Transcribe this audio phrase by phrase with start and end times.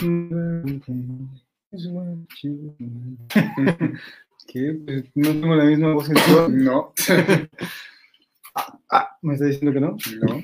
[4.48, 4.78] ¿Qué?
[4.84, 6.48] Pues, no tengo la misma voz en todo.
[6.48, 6.92] No,
[8.92, 9.96] Ah, ¿me está diciendo que no?
[10.22, 10.42] no.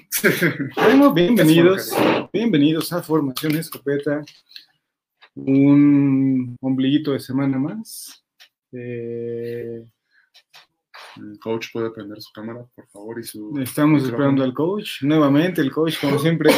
[0.76, 1.92] Bueno, bienvenidos,
[2.32, 4.22] bienvenidos a Formación Escopeta,
[5.34, 8.22] un ombliguito de semana más.
[8.72, 9.84] Eh,
[11.16, 13.58] El coach puede prender su cámara, por favor, y su.
[13.58, 14.06] estamos micrófono.
[14.06, 16.50] esperando al coach, nuevamente el coach, como siempre,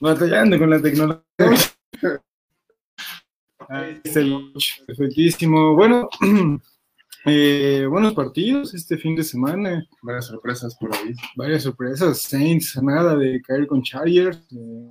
[0.00, 1.24] batallando con la tecnología.
[1.38, 2.26] Ahí está el coach,
[4.86, 5.74] perfectísimo.
[5.74, 6.08] Bueno,
[7.26, 11.14] eh, buenos partidos este fin de semana, Varias sorpresas por ahí.
[11.36, 14.38] varias sorpresas, Saints, nada de caer con Chargers.
[14.52, 14.88] eh,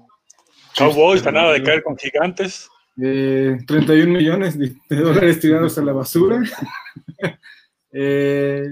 [0.77, 2.69] Cowboys, a nada de caer con gigantes.
[3.01, 6.41] Eh, 31 millones de, de dólares tirados a la basura.
[7.91, 8.71] eh,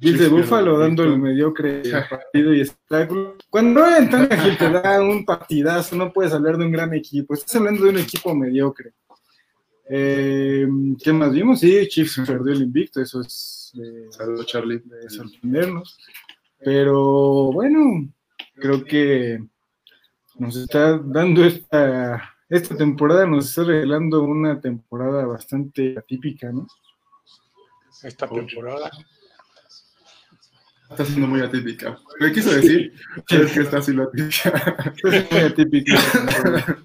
[0.00, 3.36] Bills de pierden dando el mediocre partido y espectáculo.
[3.50, 7.34] Cuando Ryan Tannehill te da un partidazo, no puedes hablar de un gran equipo.
[7.34, 8.92] Estás hablando de un equipo mediocre.
[9.90, 10.66] Eh,
[11.02, 11.60] ¿Qué más vimos?
[11.60, 13.00] Sí, Chiefs perdió el invicto.
[13.00, 14.80] Eso es eh, Saludos, Charlie.
[14.84, 15.98] de sorprendernos.
[16.58, 18.12] Pero bueno,
[18.54, 19.38] creo que
[20.36, 26.66] nos está dando esta, esta temporada, nos está revelando una temporada bastante atípica, ¿no?
[28.02, 28.90] Esta temporada.
[30.90, 31.98] Está siendo muy atípica.
[32.18, 32.94] Me quiso decir
[33.28, 34.94] es que está siendo atípica.
[35.04, 35.98] Es muy atípica.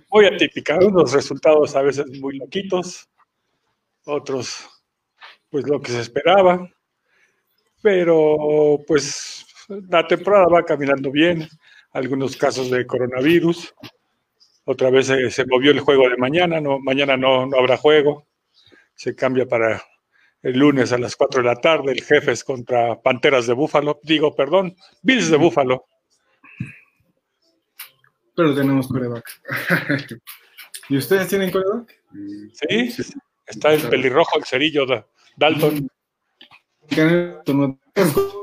[0.09, 0.77] Muy atípica.
[0.79, 3.09] Unos resultados a veces muy loquitos,
[4.05, 4.69] otros,
[5.49, 6.69] pues lo que se esperaba.
[7.81, 9.45] Pero, pues,
[9.89, 11.47] la temporada va caminando bien.
[11.93, 13.73] Algunos casos de coronavirus.
[14.65, 16.59] Otra vez eh, se movió el juego de mañana.
[16.59, 18.25] No, mañana no, no habrá juego.
[18.95, 19.81] Se cambia para
[20.43, 21.91] el lunes a las 4 de la tarde.
[21.93, 23.99] El Jefes contra Panteras de Búfalo.
[24.03, 25.85] Digo, perdón, Bills de Búfalo.
[28.35, 29.25] Pero tenemos coreback.
[30.89, 32.01] ¿Y ustedes tienen coreback?
[32.11, 33.03] Mm, Sí,
[33.45, 35.87] está el pelirrojo, el cerillo da- Dalton.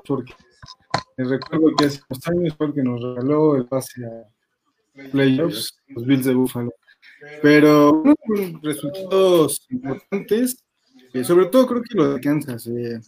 [0.06, 0.34] Porque
[1.16, 6.34] recuerdo que hace unos años porque nos regaló el pase a playoffs, los Bills de
[6.34, 6.72] Buffalo.
[7.42, 8.02] Pero
[8.62, 10.64] resultados importantes,
[11.12, 12.66] eh, sobre todo creo que lo de Kansas.
[12.66, 13.00] eh,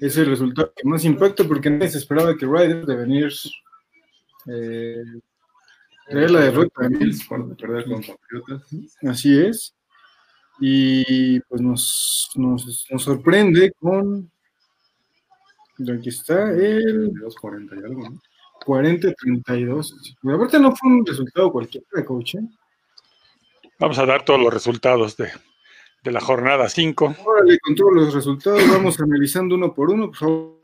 [0.00, 3.32] es el resultado que más impacta porque nadie se esperaba que Ryder de venir
[4.46, 5.04] eh,
[6.08, 6.88] traer la derrota.
[7.28, 8.68] por perder con Patriotas.
[9.02, 9.74] Así es.
[10.58, 14.30] Y pues nos, nos, nos sorprende con.
[15.98, 18.22] Aquí está el 22-40 y algo, ¿no?
[18.66, 20.16] 40-32.
[20.22, 22.34] Pero aparte no fue un resultado cualquiera, coach.
[22.34, 22.42] ¿eh?
[23.78, 25.30] Vamos a dar todos los resultados de,
[26.02, 27.16] de la jornada 5.
[27.24, 30.58] Órale, con todos los resultados, vamos analizando uno por uno, por favor.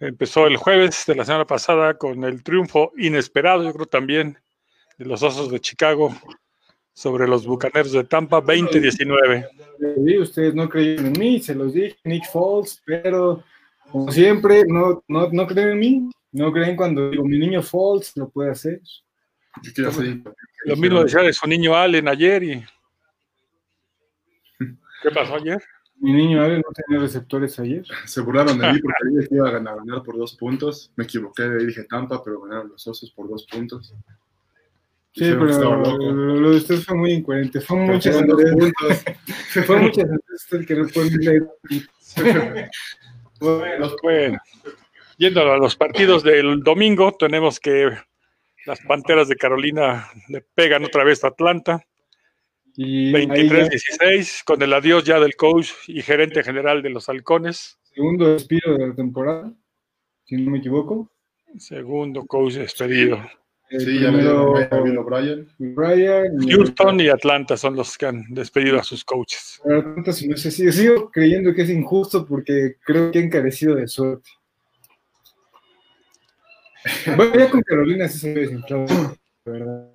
[0.00, 4.38] Empezó el jueves de la semana pasada con el triunfo inesperado, yo creo también,
[4.98, 6.14] de los Osos de Chicago
[6.92, 9.48] sobre los Bucaneros de Tampa, 20-19.
[10.06, 13.42] Sí, ustedes no creyeron en mí, se los dije, Nick Foles, pero
[13.90, 16.10] como siempre, no, no, no creen en mí.
[16.32, 18.80] No creen cuando digo mi niño Foles lo puede hacer-
[20.64, 22.64] Lo mismo decía de su niño Allen ayer y...
[25.04, 25.62] ¿Qué pasó ayer?
[26.00, 27.84] Mi niño Allen no tenía receptores ayer.
[28.06, 30.90] Se burlaron de mí porque dije que iba a ganar, ganar por dos puntos.
[30.96, 33.94] Me equivoqué, dije Tampa, pero ganaron los osos por dos puntos.
[35.12, 37.60] Sí, pero lo lo de usted fue muy incoherente.
[37.68, 38.52] Muchas fueron Andrés.
[38.52, 39.04] puntos.
[39.66, 41.46] Fue muchas Andrés que no pueden leer.
[43.38, 44.38] Bueno, bueno.
[45.16, 47.96] Yendo a los partidos del domingo, tenemos que
[48.66, 51.86] las Panteras de Carolina le pegan otra vez a Atlanta,
[52.76, 57.78] 23-16, con el adiós ya del coach y gerente general de los Halcones.
[57.82, 59.52] segundo despido de la temporada,
[60.24, 61.10] si no me equivoco.
[61.56, 63.18] Segundo coach despedido.
[63.70, 65.48] El Sí, ya me O'Brien.
[66.48, 69.60] Houston y Atlanta son los que han despedido a sus coaches.
[69.64, 73.74] Tanto si no sé si sigo creyendo que es injusto porque creo que ha encarecido
[73.74, 74.30] de suerte.
[77.16, 78.86] Bueno, ya con Carolina sí se ve desinflado,
[79.44, 79.93] de verdad.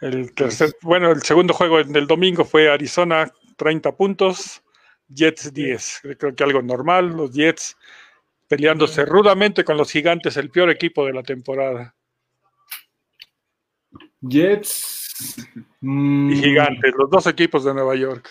[0.00, 4.62] El tercer, bueno, el segundo juego del domingo fue Arizona 30 puntos,
[5.08, 6.02] Jets 10.
[6.18, 7.76] Creo que algo normal, los Jets
[8.46, 11.94] peleándose rudamente con los gigantes, el peor equipo de la temporada.
[14.20, 15.36] Jets.
[15.80, 18.30] mm, Y gigantes, los dos equipos de Nueva York.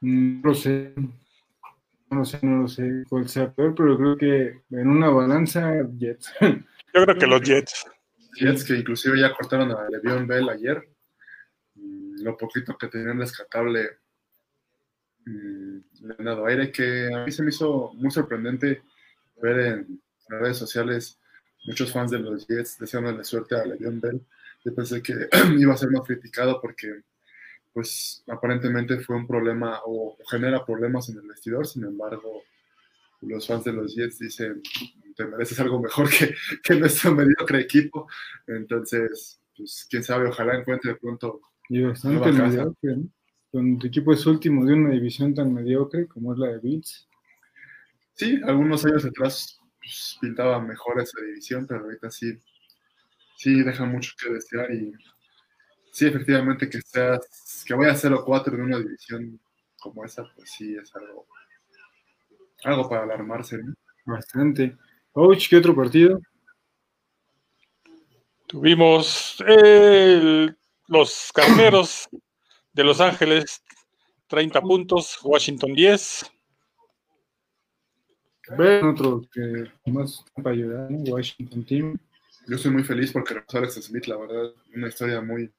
[0.00, 0.92] No lo sé.
[2.10, 5.72] No lo sé, no lo sé cuál sea peor, pero creo que en una balanza,
[5.98, 6.32] Jets.
[6.40, 7.86] Yo creo que los Jets.
[8.34, 10.88] Jets que inclusive ya cortaron a Le'Veon Bell ayer.
[11.76, 13.98] lo poquito que tenían rescatable
[15.26, 18.82] mm, le han dado aire, que a mí se me hizo muy sorprendente
[19.42, 21.18] ver en redes sociales
[21.66, 24.20] muchos fans de los Jets deseándole suerte a Le'Veon Bell.
[24.64, 25.28] Yo pensé que
[25.58, 27.02] iba a ser más criticado porque,
[27.72, 31.66] pues, aparentemente fue un problema o genera problemas en el vestidor.
[31.66, 32.42] Sin embargo,
[33.26, 34.62] los fans de los Jets dicen,
[35.16, 38.08] te mereces algo mejor que, que nuestro mediocre equipo.
[38.46, 41.40] Entonces, pues, quién sabe, ojalá encuentre pronto.
[41.68, 43.08] Y bastante mediocre, ¿no?
[43.50, 47.08] Cuando tu equipo es último de una división tan mediocre como es la de Bills.
[48.14, 52.36] Sí, algunos años atrás pues, pintaba mejor esa división, pero ahorita sí,
[53.36, 54.92] sí deja mucho que desear y
[55.92, 59.40] sí, efectivamente que seas, que vaya a 0-4 en una división
[59.78, 61.26] como esa, pues sí es algo,
[62.64, 63.74] algo para alarmarse, ¿no?
[64.06, 64.76] Bastante.
[65.12, 66.20] Coach, ¿qué otro partido?
[68.46, 70.56] Tuvimos el-
[70.88, 72.08] los carneros
[72.72, 73.62] de Los Ángeles,
[74.26, 76.30] 30 puntos, Washington 10.
[78.58, 80.98] Ver otro que más para ayudar, ¿no?
[81.14, 81.98] Washington Team.
[82.46, 85.50] Yo estoy muy feliz porque regresó Alex Smith, la verdad, una historia muy,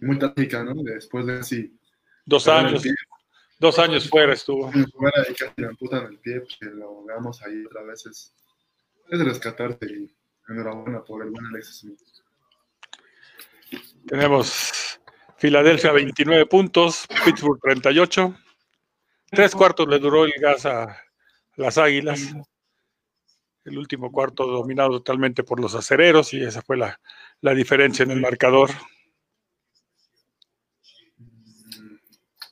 [0.00, 0.74] muy trágica, ¿no?
[0.82, 1.76] Después de así,
[2.26, 2.92] Dos años, pie,
[3.60, 4.72] dos años fuera estuvo.
[4.72, 8.34] fuera y casi le amputan el pie, pues que lo veamos ahí otra vez es,
[9.08, 10.12] es rescatarte y
[10.48, 12.00] enhorabuena por el buen Alex Smith.
[14.08, 14.98] Tenemos
[15.36, 18.34] Filadelfia 29 puntos, Pittsburgh 38.
[19.30, 20.96] Tres cuartos le duró el gas a
[21.56, 22.34] las Águilas.
[23.64, 26.98] El último cuarto dominado totalmente por los acereros y esa fue la,
[27.42, 28.70] la diferencia en el marcador.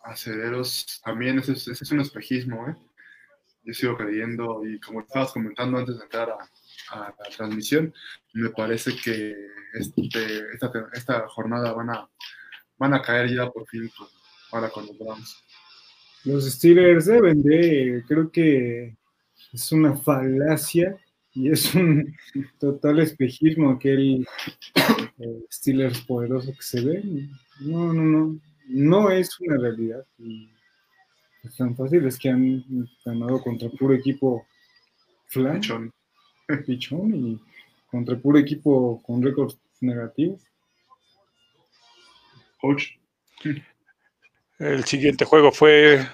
[0.08, 2.76] Acederos, también ese, es- un espejismo, ¿eh?
[3.64, 7.92] Yo sigo creyendo, y como estabas comentando antes de entrar a, la transmisión,
[8.32, 9.34] me parece que
[9.74, 12.08] este, esta, esta jornada van a,
[12.78, 14.06] van a caer ya por fin con,
[14.52, 14.86] ahora con.
[16.24, 18.96] Los Steelers deben de, creo que
[19.52, 20.96] es una falacia
[21.34, 22.16] y es un
[22.58, 24.26] total espejismo aquel
[25.18, 27.02] eh, Steelers poderoso que se ve.
[27.60, 30.04] No, no, no, no es una realidad.
[30.18, 30.50] Y
[31.42, 32.64] es tan fácil, es que han
[33.04, 34.46] ganado contra puro equipo
[35.26, 35.92] flan, Pichón.
[36.66, 37.40] pichón, y
[37.90, 40.40] contra puro equipo con récords negativos.
[42.60, 42.86] Coach,
[44.58, 46.04] El siguiente juego fue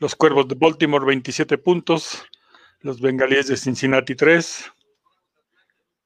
[0.00, 2.24] los Cuervos de Baltimore 27 puntos,
[2.80, 4.72] los Bengalíes de Cincinnati 3.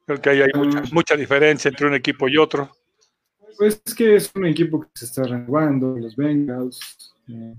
[0.05, 2.71] Creo que ahí hay mucha, mucha diferencia entre un equipo y otro.
[3.59, 7.15] Pues es que es un equipo que se está renovando, los Bengals.
[7.29, 7.55] Eh,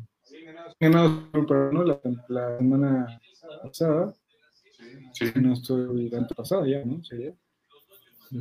[0.79, 3.19] ganado pero no la, la semana
[3.63, 4.13] pasada,
[5.13, 5.25] sí.
[5.35, 7.03] no estoy la pasada ya, ¿no?
[7.03, 7.33] Sí, ya.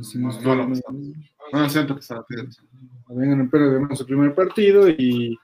[0.03, 1.13] Si no No, estoy- no, no.
[1.53, 2.23] No, siento que está.
[3.09, 5.37] Vengan en pero ganó su primer partido y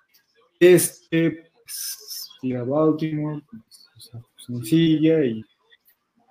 [0.60, 5.42] este pues, ir a Baltimore, pues, o sea, sencilla y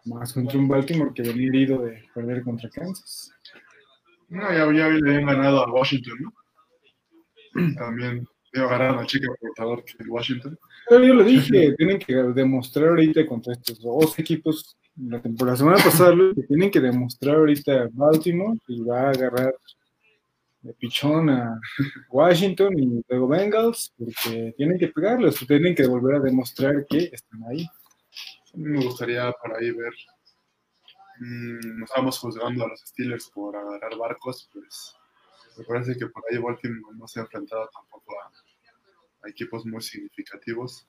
[0.05, 3.33] más contra un Baltimore que venía herido de perder contra Kansas.
[4.33, 6.33] No, ya, ya le habían ganado a Washington, ¿no?
[7.77, 10.59] También iba a ganar a la chica portador que es Washington.
[10.89, 14.75] Pero yo lo dije, tienen que demostrar ahorita contra estos dos equipos.
[14.97, 19.11] La temporada la semana pasada lo que tienen que demostrar ahorita Baltimore y va a
[19.11, 19.55] agarrar
[20.63, 21.61] de pichón a
[22.09, 27.43] Washington y luego Bengals, porque tienen que pegarlos, tienen que volver a demostrar que están
[27.51, 27.67] ahí.
[28.55, 29.93] A mí me gustaría por ahí ver.
[31.23, 34.97] Mm, nos estamos juzgando a los Steelers por agarrar barcos, pues
[35.57, 39.83] me parece que por ahí Baltimore no se ha enfrentado tampoco a, a equipos muy
[39.83, 40.87] significativos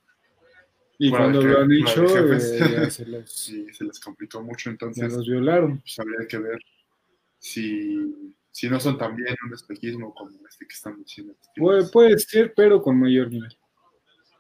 [0.98, 5.28] Y cuando lo han hecho, eh, se los, y se les complicó mucho, entonces los
[5.28, 5.80] violaron.
[5.80, 6.60] pues, habría que ver
[7.40, 11.36] si, si no son también un espejismo como este que están diciendo.
[11.56, 13.58] Puede, puede ser, pero con mayor nivel.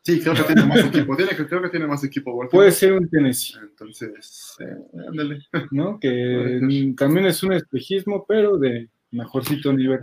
[0.04, 1.16] Sí, creo que tiene más equipo.
[1.16, 2.52] Tiene creo que tiene más equipo Baltimore.
[2.52, 3.58] Puede ser un Tennessee.
[3.62, 4.76] Entonces, eh,
[5.08, 5.48] ándale.
[5.72, 5.98] ¿no?
[5.98, 6.60] Que
[6.98, 10.02] también es un espejismo, pero de mejorcito nivel.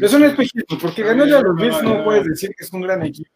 [0.00, 3.02] Es un espejismo, porque ganarle a los Bills no puedes decir que es un gran
[3.02, 3.30] equipo.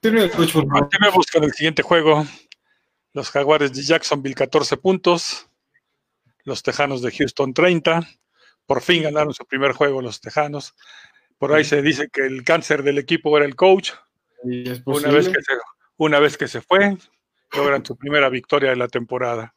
[0.00, 0.80] Tiene coach, por favor.
[0.80, 2.26] Continuemos con el siguiente juego.
[3.14, 5.48] Los Jaguares de Jacksonville 14 puntos.
[6.44, 8.06] Los Tejanos de Houston 30.
[8.66, 10.74] Por fin ganaron su primer juego los Tejanos.
[11.38, 13.92] Por ahí se dice que el cáncer del equipo era el coach.
[14.44, 15.52] Y es Una vez, que se,
[15.96, 16.96] una vez que se fue,
[17.54, 19.54] logran su primera victoria de la temporada.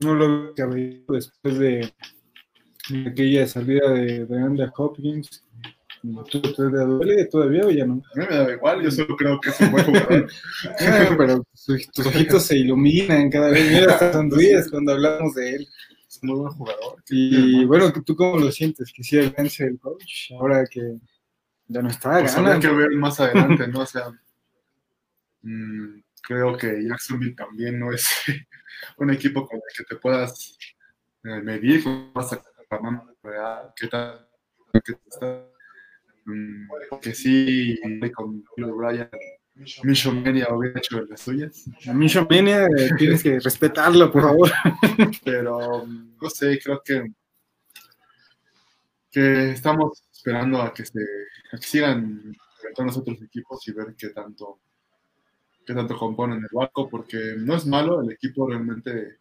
[0.00, 1.92] No lo que después de,
[2.88, 5.44] de aquella salida de, de Andrew Hopkins.
[6.30, 8.02] ¿Tú te duele todavía o ya no?
[8.14, 10.28] A mí me da igual, yo solo creo que es un buen jugador.
[10.80, 13.70] Ah, pero tus, tus ojitos se iluminan cada vez.
[13.70, 15.68] Mira, hasta sonríes cuando hablamos de él.
[16.12, 17.02] Es muy buen jugador.
[17.08, 18.92] Y bueno, ¿tú cómo lo sientes?
[18.92, 20.98] Que sí avance el coach ahora que
[21.66, 23.80] ya no está, Pues habrá que ver más adelante, ¿no?
[23.80, 24.10] O sea,
[25.42, 28.06] mm, creo que Jacksonville también no es
[28.98, 30.58] un equipo con el que te puedas
[31.24, 34.28] eh, medir, que vas a sacar la mano real, qué tal,
[34.84, 35.48] qué está.
[36.26, 36.68] Mm,
[37.00, 37.80] que sí,
[38.14, 39.08] con Bill O'Brien,
[39.54, 44.22] Mission Mania hubiera hecho de las suyas, A mí, Shomenia, eh, tienes que respetarlo, por
[44.22, 44.50] favor.
[45.24, 47.12] pero no sé, creo que,
[49.10, 51.00] que estamos esperando a que, se,
[51.52, 52.34] a que sigan
[52.78, 54.58] los otros equipos y ver qué tanto,
[55.66, 59.18] qué tanto componen el barco, porque no es malo, el equipo realmente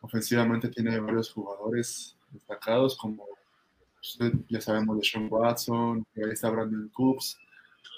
[0.00, 3.26] ofensivamente tiene varios jugadores destacados, como
[4.00, 7.38] usted ya sabemos de Sean Watson, ahí está Brandon Cooks,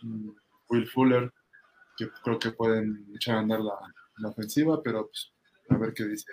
[0.02, 0.30] mm,
[0.68, 1.32] Will Fuller,
[1.96, 3.74] que creo que pueden echar a andar la,
[4.18, 5.32] la ofensiva, pero pues,
[5.68, 6.32] a ver qué dice.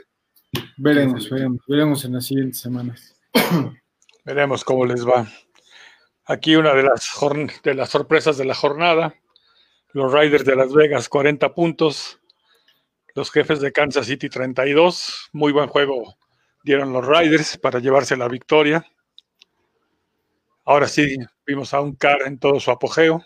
[0.77, 3.15] Veremos, veremos, veremos en las siguientes semanas.
[4.25, 5.27] Veremos cómo les va.
[6.25, 7.09] Aquí una de las,
[7.63, 9.15] de las sorpresas de la jornada.
[9.93, 12.19] Los Riders de Las Vegas, 40 puntos.
[13.15, 15.29] Los jefes de Kansas City, 32.
[15.33, 16.15] Muy buen juego
[16.63, 18.85] dieron los Riders para llevarse la victoria.
[20.65, 23.25] Ahora sí, vimos a un Carr en todo su apogeo.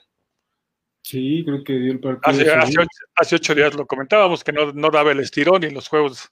[1.04, 2.56] Sí, creo que dio el partido.
[2.56, 5.74] Hace, ocho, hace ocho días lo comentábamos, que no, no daba el estirón y en
[5.74, 6.32] los juegos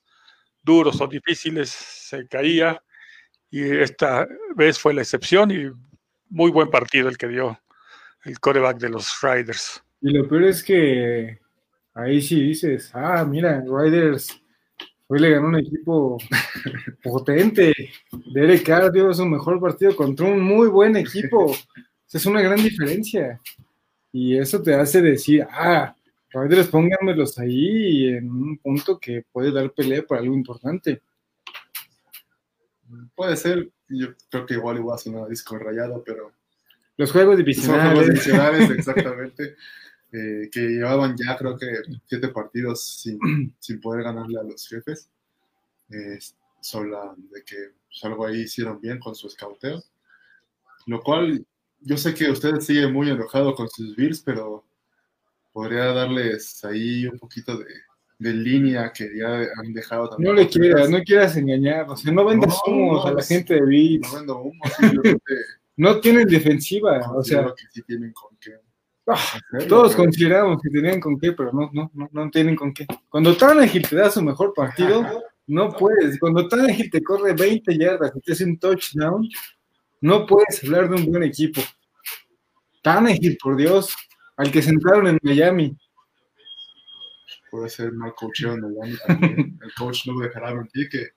[0.64, 2.82] duros o difíciles se caía.
[3.50, 5.70] Y esta vez fue la excepción y
[6.30, 7.60] muy buen partido el que dio
[8.24, 9.84] el coreback de los Riders.
[10.02, 11.38] Y lo peor es que
[11.94, 14.42] ahí sí dices, ah, mira, Riders
[15.08, 16.18] hoy le ganó un equipo
[17.04, 17.74] potente.
[18.34, 21.52] Derek Carr dio su mejor partido contra un muy buen equipo.
[22.08, 23.42] Esa es una gran diferencia.
[24.12, 25.96] Y eso te hace decir, ah,
[26.34, 31.02] Riders pónganmelos ahí en un punto que puede dar pelea para algo importante.
[33.16, 36.32] Puede ser, yo creo que igual igual a sonar disco rayado, pero
[36.98, 38.08] Los juegos son juegos divisionales.
[38.08, 39.56] divisionales, exactamente,
[40.12, 41.68] eh, que llevaban ya creo que
[42.06, 43.20] siete partidos sin,
[43.60, 45.10] sin poder ganarle a los jefes.
[45.90, 46.20] Eh,
[46.74, 47.56] habla de que
[47.88, 49.84] pues, algo ahí hicieron bien con su escauteo,
[50.86, 51.46] lo cual
[51.82, 54.66] yo sé que usted sigue muy enojado con sus Bills, pero
[55.52, 57.66] podría darles ahí un poquito de,
[58.20, 60.34] de línea que ya han dejado también.
[60.34, 61.90] No le quieras, no quieras engañar.
[61.90, 64.08] O sea, no vendas No, humos no, a la gente de Bills.
[64.12, 65.34] No vendo humo, simplemente
[65.78, 67.00] No tienen defensiva.
[67.16, 68.52] O sea, que sí tienen con qué
[69.08, 72.56] ah, hacerlo, todos pero- consideramos que tenían con qué, pero no, no, no, no tienen
[72.56, 72.86] con qué.
[73.10, 75.04] Cuando Tannehill te da su mejor partido,
[75.48, 76.20] no puedes.
[76.20, 79.28] Cuando Tannehill te corre 20 yardas y te hace un touchdown,
[80.02, 81.62] no puedes hablar de un buen equipo.
[82.82, 83.96] Tannehill, por Dios,
[84.38, 85.78] al que sentaron en Miami.
[87.50, 89.60] puede ser mal coacheo en Miami también.
[89.64, 91.10] El coach no dejará mentir que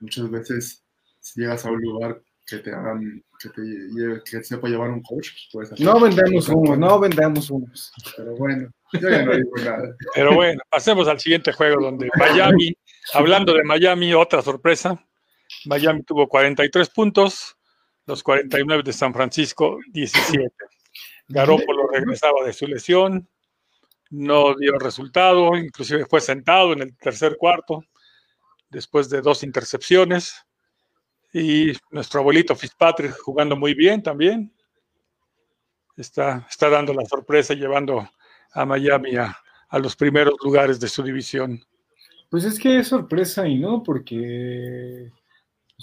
[0.00, 0.84] muchas veces
[1.20, 5.02] si llegas a un lugar que te hagan, que te lleve, que sepa llevar un
[5.02, 7.92] coach, puedes hacer No vendamos cosas humos, no vendamos humos.
[8.16, 9.96] Pero bueno, yo ya no digo nada.
[10.14, 12.76] Pero bueno, pasemos al siguiente juego donde Miami,
[13.14, 15.02] hablando de Miami, otra sorpresa.
[15.66, 17.56] Miami tuvo 43 puntos,
[18.06, 20.52] los 49 de San Francisco 17.
[21.28, 23.28] Garoppolo regresaba de su lesión,
[24.10, 27.82] no dio resultado, inclusive fue sentado en el tercer cuarto
[28.68, 30.34] después de dos intercepciones.
[31.32, 34.52] Y nuestro abuelito Fitzpatrick jugando muy bien también.
[35.96, 38.08] Está, está dando la sorpresa y llevando
[38.52, 39.36] a Miami a,
[39.68, 41.64] a los primeros lugares de su división.
[42.30, 45.10] Pues es que es sorpresa y no, porque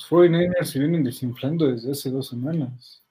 [0.01, 3.03] los 49ers se vienen desinflando desde hace dos semanas.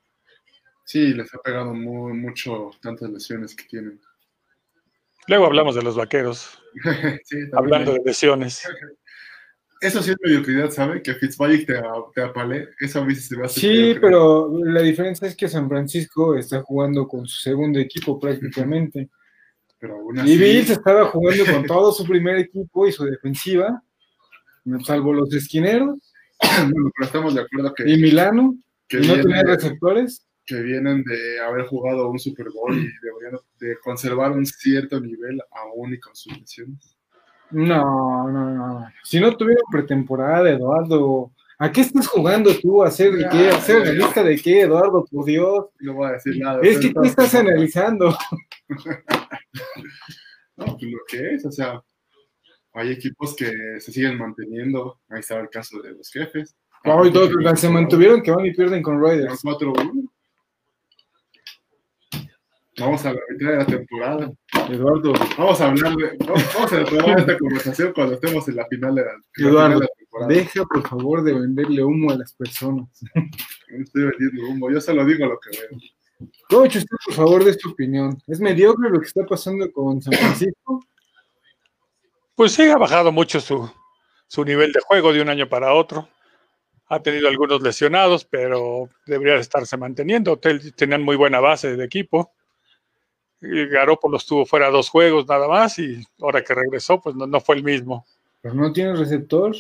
[0.85, 4.01] Sí, les ha pegado muy, mucho tantas lesiones que tienen.
[5.29, 6.59] Luego hablamos de los vaqueros,
[7.25, 8.63] sí, hablando de lesiones.
[9.81, 11.01] Eso sí es mediocridad, ¿sabe?
[11.01, 11.81] Que Fitzmagic te,
[12.15, 12.69] te apale.
[12.81, 14.01] Eso a mí se me hace Sí, mediocre.
[14.03, 19.09] pero la diferencia es que San Francisco está jugando con su segundo equipo prácticamente.
[19.79, 23.83] Pero aún Y así, Bills estaba jugando con todo su primer equipo y su defensiva,
[24.85, 26.10] salvo los esquineros
[26.41, 28.55] bueno, pero estamos de acuerdo que, y Milano,
[28.89, 30.27] que y no viene- tenía receptores.
[30.47, 35.41] que vienen de haber jugado un Super Bowl y deberían de conservar un cierto nivel
[35.53, 36.97] aún y con sus lesiones.
[37.53, 38.87] No, no, no.
[39.05, 42.83] Si no tuvieron pretemporada, Eduardo, ¿a qué estás jugando tú?
[42.83, 43.51] ¿A hacer de qué?
[43.51, 45.05] ¿A hacer la lista de qué, Eduardo?
[45.11, 45.67] Por Dios.
[45.81, 46.61] No voy a decir nada.
[46.63, 48.17] Es que ¿qué estás analizando?
[50.57, 51.81] No, pues lo que es, o sea,
[52.73, 53.51] hay equipos que
[53.81, 55.01] se siguen manteniendo.
[55.09, 56.57] Ahí estaba el caso de los jefes.
[56.85, 59.45] Todos se mantuvieron que van y pierden con Raiders.
[59.45, 60.09] 4-1.
[62.79, 64.33] Vamos a la mitad de la temporada.
[64.71, 66.17] Eduardo, Vamos a hablar de.
[66.27, 69.59] Vamos a retomar esta conversación cuando estemos en la final de la, Eduardo.
[69.59, 70.33] final de la temporada.
[70.33, 72.89] Deja, por favor, de venderle humo a las personas.
[73.15, 75.79] No estoy vendiendo humo, yo solo digo lo que veo.
[76.49, 78.19] Coach, usted, por favor, de su opinión.
[78.27, 80.81] ¿Es mediocre lo que está pasando con San Francisco?
[82.41, 83.71] Pues sí, ha bajado mucho su,
[84.27, 86.09] su nivel de juego de un año para otro.
[86.87, 90.39] Ha tenido algunos lesionados, pero debería estarse manteniendo.
[90.39, 92.33] Tenían muy buena base de equipo.
[93.43, 97.43] Y Garoppolo estuvo fuera dos juegos nada más y ahora que regresó, pues no, no
[97.43, 98.07] fue el mismo.
[98.41, 99.55] Pero no tiene receptor.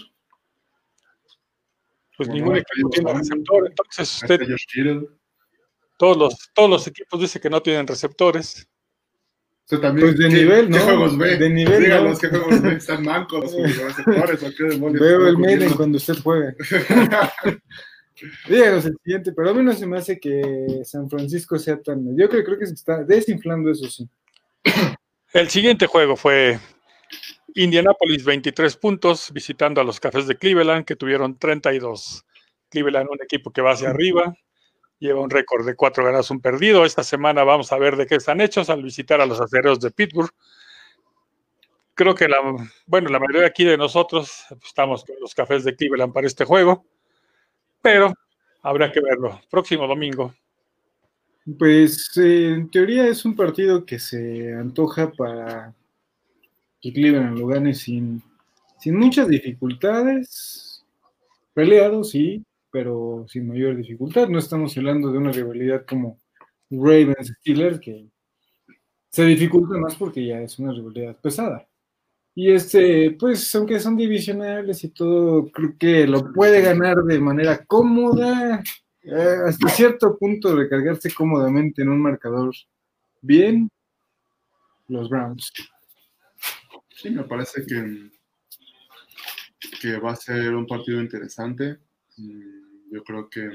[2.17, 3.67] Pues Bueno, ningún equipo tiene receptor.
[3.67, 4.41] Entonces, usted,
[5.99, 8.70] todos los, todos los equipos dicen que no tienen receptores.
[9.79, 10.09] También.
[10.09, 10.85] Pues de ¿qué- nivel, ¿Qué ¿no?
[10.85, 11.37] juegos ve?
[11.37, 12.19] De nivel, Díganos ¿no?
[12.19, 12.73] qué juegos ve.
[12.75, 15.01] ¿Están mancos sus receptores o qué demonios?
[15.01, 15.77] Veo el Maiden ocurriendo?
[15.77, 16.55] cuando usted juega.
[18.49, 22.05] Díganos el siguiente, pero a mí no se me hace que San Francisco sea tan
[22.05, 22.45] mediocre.
[22.45, 24.09] Creo que se está desinflando, eso sí.
[25.33, 26.59] El siguiente juego fue
[27.55, 32.25] Indianapolis 23 puntos visitando a los Cafés de Cleveland que tuvieron 32.
[32.69, 34.35] Cleveland, un equipo que va hacia arriba,
[35.01, 36.85] lleva un récord de cuatro ganados, un perdido.
[36.85, 39.91] Esta semana vamos a ver de qué están hechos al visitar a los acereros de
[39.91, 40.31] Pittsburgh.
[41.95, 42.39] Creo que la,
[42.87, 46.85] bueno, la mayoría aquí de nosotros estamos con los Cafés de Cleveland para este juego,
[47.83, 48.15] pero
[48.63, 49.41] habrá que verlo.
[49.51, 50.35] Próximo domingo.
[51.59, 55.75] Pues eh, en teoría es un partido que se antoja para
[56.81, 58.23] que Cleveland lo gane sin,
[58.79, 60.85] sin muchas dificultades.
[61.53, 64.29] Peleado, sí, pero sin mayor dificultad.
[64.29, 66.19] No estamos hablando de una rivalidad como
[66.71, 68.09] Ravens Steelers, que
[69.11, 71.67] se dificulta más porque ya es una rivalidad pesada.
[72.35, 77.65] Y este, pues, aunque son divisionales y todo, creo que lo puede ganar de manera
[77.65, 78.63] cómoda,
[79.03, 82.55] eh, hasta cierto punto recargarse cómodamente en un marcador
[83.21, 83.69] bien
[84.89, 85.53] los Browns.
[86.91, 88.11] Sí, me parece que,
[89.81, 91.79] que va a ser un partido interesante.
[92.17, 92.60] Mm,
[92.91, 93.49] Yo creo que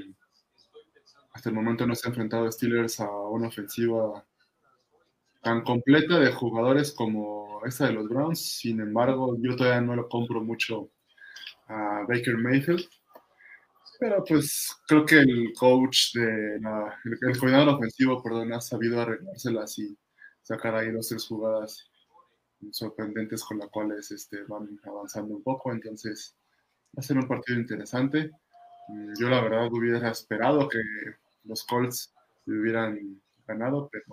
[1.33, 4.25] hasta el momento no se ha enfrentado Steelers a una ofensiva
[5.41, 8.57] tan completa de jugadores como esta de los Browns.
[8.59, 10.91] Sin embargo, yo todavía no lo compro mucho
[11.67, 12.85] a Baker Mayfield.
[13.99, 18.99] Pero pues creo que el coach de la- el, el coordinador ofensivo, perdón, ha sabido
[19.01, 19.97] arreglárselas y
[20.41, 21.89] sacar ahí dos tres jugadas
[22.71, 25.71] sorprendentes con las cuales este, van avanzando un poco.
[25.73, 26.35] Entonces,
[26.97, 28.31] va a ser un partido interesante.
[28.89, 30.79] Mm, Yo, la verdad, hubiera esperado que
[31.43, 32.13] los Colts
[32.47, 34.05] hubieran ganado, pero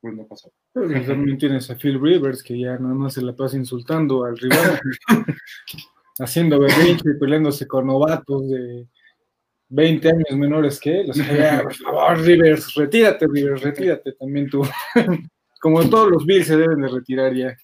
[0.00, 0.52] pues no pasó.
[0.72, 4.24] Pero pues también tienes a Phil Rivers, que ya nada más se la pasa insultando
[4.24, 4.80] al rival,
[6.18, 8.86] haciendo berrinche y peleándose con novatos de
[9.68, 11.10] 20 años menores que él.
[11.10, 14.62] O sea, ya, por favor, Rivers, retírate, Rivers, retírate también tú.
[15.60, 17.56] Como todos los Bills se deben de retirar ya.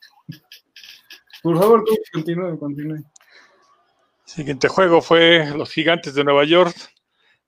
[1.42, 3.04] Por favor, tú, continúe, continúe.
[4.32, 6.72] Siguiente juego fue los Gigantes de Nueva York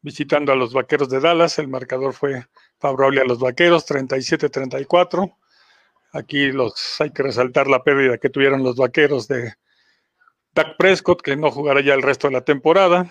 [0.00, 1.60] visitando a los Vaqueros de Dallas.
[1.60, 2.44] El marcador fue
[2.80, 5.32] favorable a los Vaqueros, 37-34.
[6.12, 9.54] Aquí los, hay que resaltar la pérdida que tuvieron los Vaqueros de
[10.54, 13.08] Dak Prescott, que no jugará ya el resto de la temporada.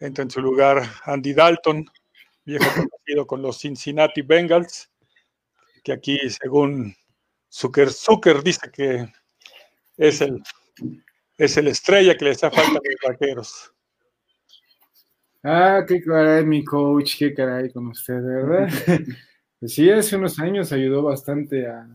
[0.00, 1.86] Entra en su lugar Andy Dalton,
[2.44, 4.90] viejo conocido con los Cincinnati Bengals,
[5.84, 6.96] que aquí, según
[7.48, 9.06] Zucker, Zucker dice que
[9.96, 10.42] es el
[11.38, 13.72] es el estrella que le hace falta a los vaqueros.
[15.42, 18.68] Ah, qué caray, mi coach, qué caray con usted, ¿verdad?
[19.60, 21.88] Pues sí, hace unos años ayudó bastante a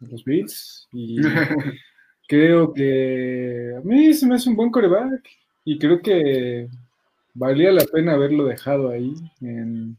[0.00, 1.18] los Bills y
[2.28, 5.22] creo que a mí se me hace un buen coreback
[5.64, 6.68] y creo que
[7.34, 9.96] valía la pena haberlo dejado ahí en-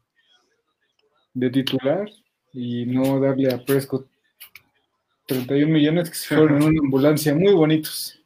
[1.33, 2.09] de titular
[2.51, 4.07] y no darle a Prescott
[5.27, 8.20] 31 millones que se fueron en una ambulancia muy bonitos.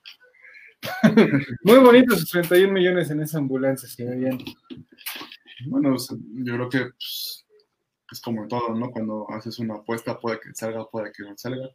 [1.64, 4.40] Muy bonitos sus 31 millones en esa ambulancia, se veían.
[5.68, 7.46] Bueno, pues, yo creo que pues,
[8.12, 8.92] es como todo, ¿no?
[8.92, 11.70] Cuando haces una apuesta, puede que salga, puede que no salga.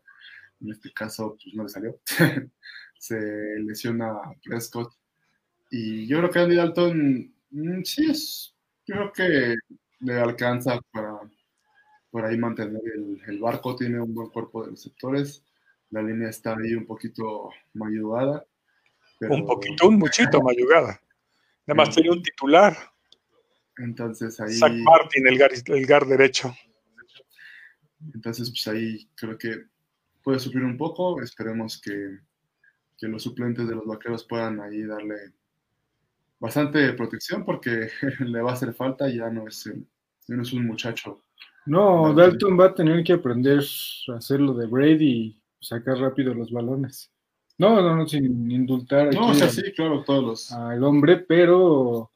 [0.60, 2.00] En este caso, pues no le salió.
[2.98, 3.18] Se
[3.60, 4.12] lesiona
[4.44, 4.92] Prescott.
[5.70, 8.54] Y yo creo que Andy Dalton, mm, sí, es,
[8.86, 9.56] yo creo que
[10.00, 11.18] le alcanza para
[12.10, 13.76] por ahí mantener el, el barco.
[13.76, 15.44] Tiene un buen cuerpo de receptores.
[15.90, 18.44] La línea está ahí un poquito mayugada.
[19.20, 21.00] Pero- Un poquito, un muchito, mayugada.
[21.66, 22.76] Nada más tiene un titular,
[23.76, 24.52] Entonces ahí.
[24.54, 26.52] Zach Martin, el gar, el gar derecho.
[28.14, 29.64] Entonces, pues ahí creo que
[30.22, 31.20] puede sufrir un poco.
[31.22, 32.18] Esperemos que,
[32.98, 35.32] que los suplentes de los vaqueros puedan ahí darle
[36.38, 39.08] bastante protección porque le va a hacer falta.
[39.08, 39.86] Ya no es, el-
[40.26, 41.22] ya no es un muchacho.
[41.66, 43.60] No, Dalton va a tener que aprender
[44.08, 47.12] a hacer lo de Brady y sacar rápido los balones.
[47.60, 50.52] No, no, no, sin indultar No, o sea, al- sí, claro, todos los.
[50.52, 52.10] al hombre, pero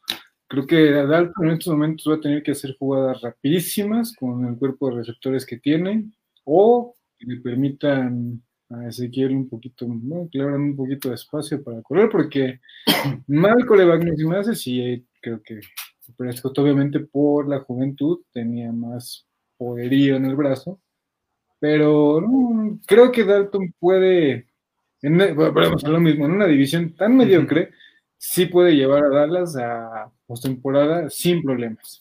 [0.48, 4.56] creo que Dalton en estos momentos va a tener que hacer jugadas rapidísimas con el
[4.56, 6.06] cuerpo de receptores que tiene
[6.44, 10.28] o que le permitan a Ezequiel un poquito, ¿no?
[10.32, 12.60] que le abran un poquito de espacio para correr, porque
[13.26, 15.60] mal coreback no se me hace, sí, eh, creo que
[16.16, 19.26] Prescott obviamente por la juventud tenía más
[19.58, 20.80] poderío en el brazo,
[21.60, 24.46] pero no, creo que Dalton puede,
[25.06, 27.70] en, volvemos a lo mismo, en una división tan mediocre,
[28.16, 32.00] sí puede llevar a Dallas a postemporada sin problemas.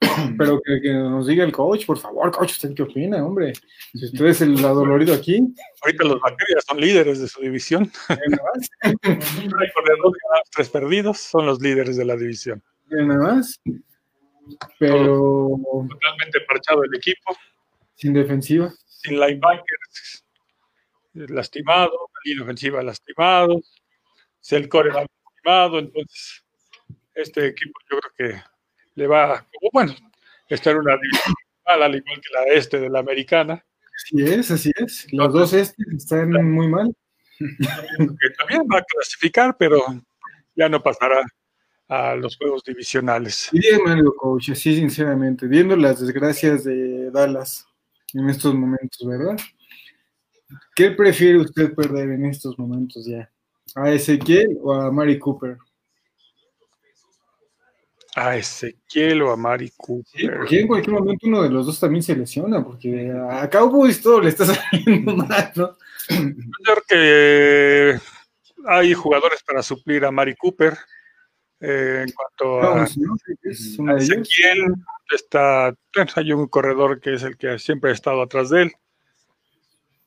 [0.38, 3.52] Pero que, que nos diga el coach, por favor, coach, ¿usted qué opina, hombre?
[3.94, 5.40] Si usted es el adolorido aquí,
[5.82, 7.90] Ahorita los Vaqueros son líderes de su división.
[8.08, 8.70] miren nada más,
[9.44, 12.62] Un récord de dos ganados, tres perdidos, son los líderes de la división.
[12.90, 13.60] nada más.
[14.78, 15.48] Pero
[15.88, 17.36] Totalmente parchado el equipo,
[17.94, 18.72] sin defensiva.
[18.86, 20.24] sin linebackers
[21.28, 23.60] lastimado, la línea ofensiva lastimado,
[24.50, 26.44] el core lastimado, entonces
[27.14, 28.42] este equipo yo creo que
[28.94, 29.94] le va, como, bueno,
[30.48, 31.34] está en una división
[31.66, 33.64] mal, al igual que la este de la americana,
[33.96, 35.06] Así es, así es.
[35.12, 36.94] Los dos estos están muy mal.
[37.38, 39.82] que también va a clasificar, pero
[40.54, 41.24] ya no pasará
[41.88, 43.48] a los juegos divisionales.
[43.52, 47.66] Dígame algo, coach, así sinceramente, viendo las desgracias de Dallas
[48.12, 49.36] en estos momentos, ¿verdad?
[50.74, 53.30] ¿Qué prefiere usted perder en estos momentos ya?
[53.74, 55.58] ¿A Ezequiel o a Mari Cooper?
[58.14, 60.36] A Ezequiel o a Mari Sí, Cooper.
[60.38, 64.20] porque en cualquier momento uno de los dos también se lesiona, porque a Cowboys todo
[64.22, 65.76] le está saliendo mal, ¿no?
[66.08, 68.00] Yo creo que
[68.66, 70.76] hay jugadores para suplir a Mari Cooper.
[71.60, 73.96] Eh, en cuanto a, a.
[73.96, 74.74] Ezequiel,
[75.10, 75.74] está,
[76.14, 78.72] hay un corredor que es el que siempre ha estado atrás de él.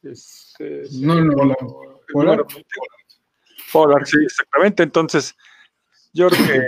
[0.03, 1.55] Es, eh, No, no, no.
[2.11, 2.45] Pollard.
[3.71, 4.83] Pollard, sí, exactamente.
[4.83, 5.35] Entonces,
[6.13, 6.67] yo creo que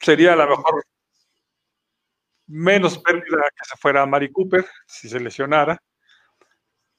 [0.00, 0.84] sería a lo mejor
[2.46, 5.80] menos pérdida que se fuera Mari Cooper si se lesionara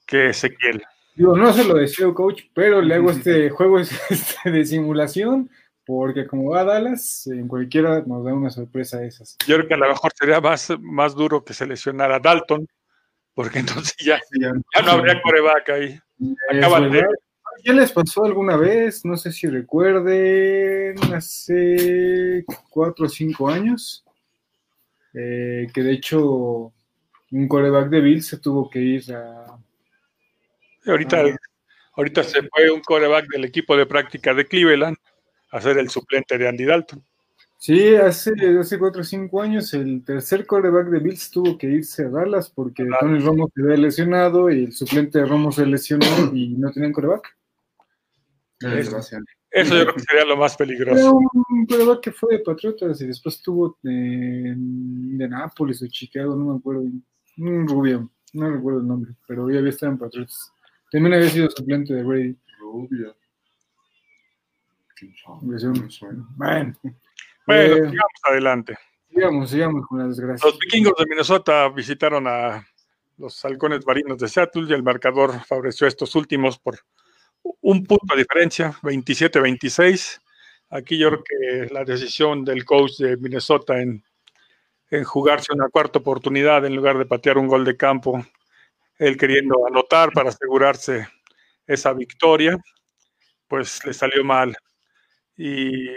[0.05, 0.83] que Ezequiel.
[1.15, 5.49] Digo, no se lo deseo, coach, pero le hago este juego este de simulación,
[5.85, 9.37] porque como va Dallas, en cualquiera nos da una sorpresa de esas.
[9.47, 12.67] Yo creo que a lo mejor sería más, más duro que se lesionara Dalton,
[13.33, 13.59] porque
[13.93, 15.99] entonces ya, ya- no habría coreback ahí.
[16.49, 17.05] Acaban de-.
[17.65, 24.03] Ya les pasó alguna vez, no sé si recuerden, hace cuatro o cinco años,
[25.13, 26.73] eh, que de hecho
[27.31, 29.45] un coreback de Bill se tuvo que ir a...
[30.85, 31.35] Ahorita, Ah.
[31.95, 34.97] ahorita se fue un coreback del equipo de práctica de Cleveland
[35.51, 37.03] a ser el suplente de Andy Dalton.
[37.63, 42.03] Sí, hace, hace cuatro o cinco años el tercer coreback de Bills tuvo que irse
[42.03, 42.99] a Dallas porque Dallas.
[42.99, 46.91] Tony Romo se había lesionado y el suplente de Romo se lesionó y no tenían
[48.59, 49.21] desgracia.
[49.49, 51.15] Eso yo creo que sería lo más Era peligroso.
[51.15, 56.51] un coreback que fue de Patriotas y después estuvo de, de Nápoles o Chicago, no
[56.51, 56.81] me acuerdo.
[57.37, 60.51] Un rubio, no recuerdo el nombre, pero ya había estado en Patriotas.
[60.91, 62.37] También había sido suplente de Brady.
[62.59, 63.15] Rubio.
[66.35, 66.73] Bueno,
[67.45, 68.77] Bueno, eh, sigamos adelante.
[69.09, 70.51] sigamos, sigamos con las desgracias.
[70.51, 72.65] Los vikingos de Minnesota visitaron a
[73.17, 76.79] los halcones marinos de Seattle y el marcador favoreció a estos últimos por
[77.61, 80.21] un punto de diferencia, 27-26.
[80.69, 84.03] Aquí yo creo que la decisión del coach de Minnesota en,
[84.89, 88.25] en jugarse una cuarta oportunidad en lugar de patear un gol de campo,
[88.97, 91.07] él queriendo anotar para asegurarse
[91.67, 92.57] esa victoria,
[93.47, 94.55] pues le salió mal.
[95.37, 95.87] Y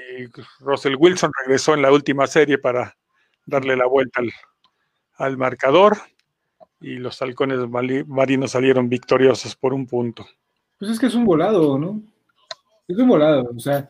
[0.61, 2.97] Russell Wilson regresó en la última serie para
[3.45, 4.33] darle la vuelta al,
[5.19, 5.99] al marcador
[6.81, 7.59] y los halcones
[8.07, 10.27] marinos salieron victoriosos por un punto.
[10.79, 12.03] Pues es que es un volado, ¿no?
[12.87, 13.51] Es un volado.
[13.55, 13.89] O sea,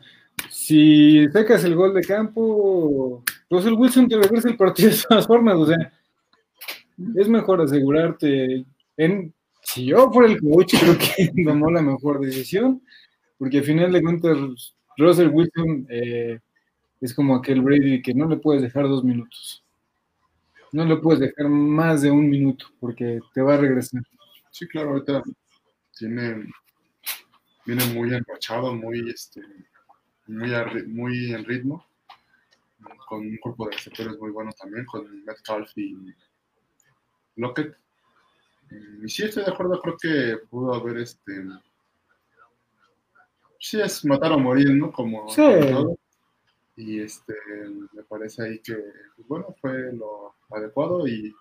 [0.49, 5.55] si sacas el gol de campo, Russell Wilson te regresa el partido de todas formas.
[5.55, 5.93] O sea,
[7.15, 8.65] es mejor asegurarte.
[8.95, 12.81] En, si yo fuera el coach, creo que tomó la mejor decisión,
[13.37, 16.39] porque al final de cuentas, Russell Wilson eh,
[16.99, 19.63] es como aquel Brady que no le puedes dejar dos minutos.
[20.71, 24.01] No le puedes dejar más de un minuto, porque te va a regresar.
[24.51, 25.23] Sí, claro, ahorita
[25.97, 26.49] tiene,
[27.65, 29.41] viene muy enrachado, muy, este,
[30.27, 31.85] muy en ritmo,
[33.07, 36.13] con un cuerpo de receptores muy bueno también, con Metcalf y
[37.35, 37.77] Lockett.
[39.03, 41.45] Y sí, estoy de acuerdo, creo que pudo haber, este,
[43.59, 44.91] sí, es matar o morir, ¿no?
[44.91, 45.41] Como Sí.
[45.41, 45.97] como todo.
[46.75, 47.33] Y este,
[47.93, 48.75] me parece ahí que,
[49.15, 51.33] pues, bueno, fue lo adecuado y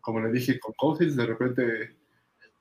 [0.00, 1.96] como le dije con Cousins, de repente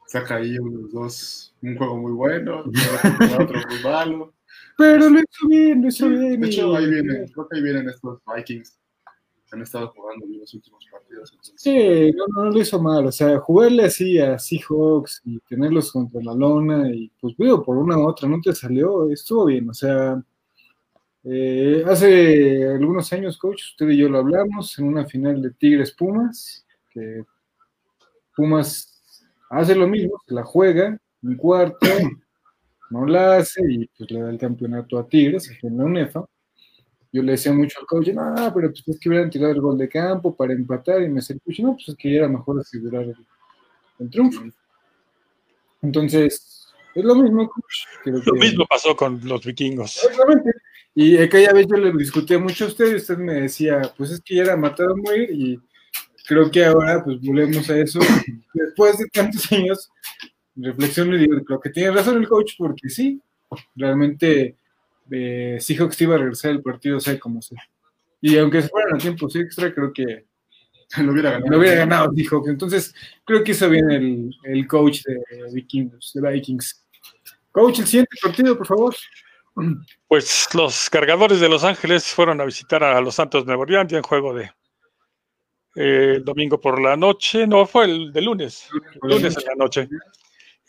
[0.08, 2.64] saca ahí unos dos, un juego muy bueno,
[3.50, 4.34] otro muy malo.
[4.78, 6.40] Pero lo hizo bien, lo hizo bien.
[6.42, 8.80] De hecho, ahí vienen, creo que ahí vienen estos Vikings
[9.54, 11.38] han estado jugando los últimos partidos.
[11.56, 13.06] Sí, no, no, lo hizo mal.
[13.06, 17.78] O sea, jugarle así a Seahawks y tenerlos contra la lona y pues veo por
[17.78, 19.70] una u otra no te salió, estuvo bien.
[19.70, 20.22] O sea,
[21.24, 25.92] eh, hace algunos años, coach, usted y yo lo hablamos en una final de Tigres
[25.92, 27.24] Pumas, que
[28.36, 31.88] Pumas hace lo mismo, se la juega, un cuarto,
[32.90, 36.26] no la hace y pues le da el campeonato a Tigres en la UNEFA
[37.14, 39.78] yo le decía mucho al coach, no, pero pues es que hubieran tirado el gol
[39.78, 43.04] de campo para empatar y me decía, pues no, pues es que era mejor asegurar
[44.00, 44.42] el, triunfo.
[45.84, 48.26] Entonces, es lo mismo, coach.
[48.26, 50.04] lo mismo pasó con los vikingos.
[50.04, 50.52] Exactamente.
[50.96, 54.22] Y aquella vez yo le discutí mucho a usted y usted me decía, pues es
[54.22, 55.60] que ya era matar o morir y
[56.28, 58.00] creo que ahora pues volvemos a eso.
[58.56, 59.92] Después de tantos años,
[60.56, 63.22] reflexiono y digo, creo que tiene razón el coach porque sí,
[63.76, 64.56] realmente
[65.12, 67.62] eh, Seahawks iba a regresar el partido, sea como sea.
[68.22, 70.26] Y aunque se fueran a tiempos extra, creo que
[70.98, 71.52] lo hubiera ganado.
[71.52, 72.50] Lo hubiera ganado Seahawks.
[72.50, 75.22] Entonces, creo que hizo bien el, el coach de
[75.54, 76.86] Vikings, de Vikings.
[77.52, 78.96] Coach, el siguiente partido, por favor.
[80.08, 83.94] Pues los cargadores de Los Ángeles fueron a visitar a los Santos de Nueva Orleans
[83.94, 84.50] en juego de
[85.76, 88.70] eh, el domingo por la noche, no, fue el de lunes,
[89.02, 89.88] lunes en la noche.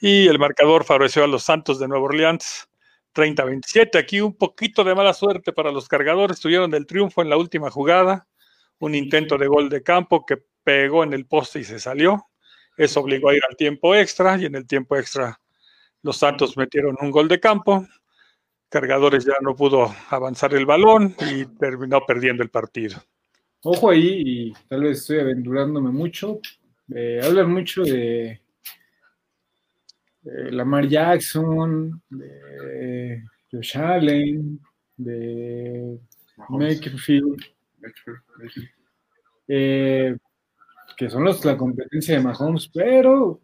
[0.01, 2.69] Y el marcador favoreció a los Santos de Nueva Orleans
[3.15, 3.99] 30-27.
[3.99, 6.41] Aquí un poquito de mala suerte para los cargadores.
[6.41, 8.27] Tuvieron el triunfo en la última jugada.
[8.79, 12.27] Un intento de gol de campo que pegó en el poste y se salió.
[12.77, 15.41] Eso obligó a ir al tiempo extra y en el tiempo extra
[16.03, 17.87] los Santos metieron un gol de campo.
[18.69, 23.03] Cargadores ya no pudo avanzar el balón y terminó perdiendo el partido.
[23.63, 26.41] Ojo ahí, y tal vez estoy aventurándome mucho.
[26.95, 28.43] Eh, hablan mucho de
[30.25, 34.61] de Lamar Jackson, de Josh Allen,
[34.97, 35.99] de
[36.49, 37.41] Makerfield,
[39.47, 40.17] eh,
[40.97, 43.41] que son los, la competencia de Mahomes, pero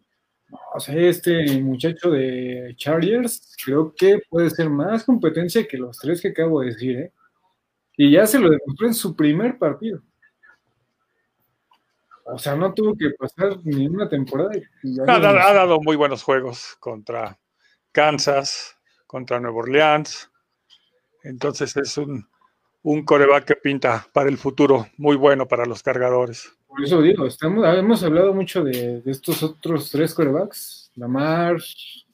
[0.73, 6.21] o sea, este muchacho de Chargers creo que puede ser más competencia que los tres
[6.21, 7.13] que acabo de decir, ¿eh?
[7.97, 10.01] Y ya se lo demostró en su primer partido.
[12.25, 14.51] O sea, no tuvo que pasar ni una temporada.
[15.07, 17.37] Ha, ha, dado muy buenos juegos contra
[17.91, 20.29] Kansas, contra Nueva Orleans.
[21.23, 22.27] Entonces es un,
[22.83, 26.51] un coreback que pinta para el futuro muy bueno para los cargadores.
[26.67, 31.57] Por eso digo, estamos, hemos hablado mucho de, estos otros tres corebacks, Lamar,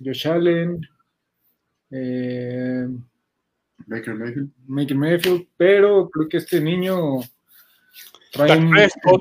[0.03, 0.81] Josh Allen,
[1.91, 2.87] eh,
[3.85, 4.49] Mayfield.
[4.67, 7.19] Maker Mayfield, pero creo que este niño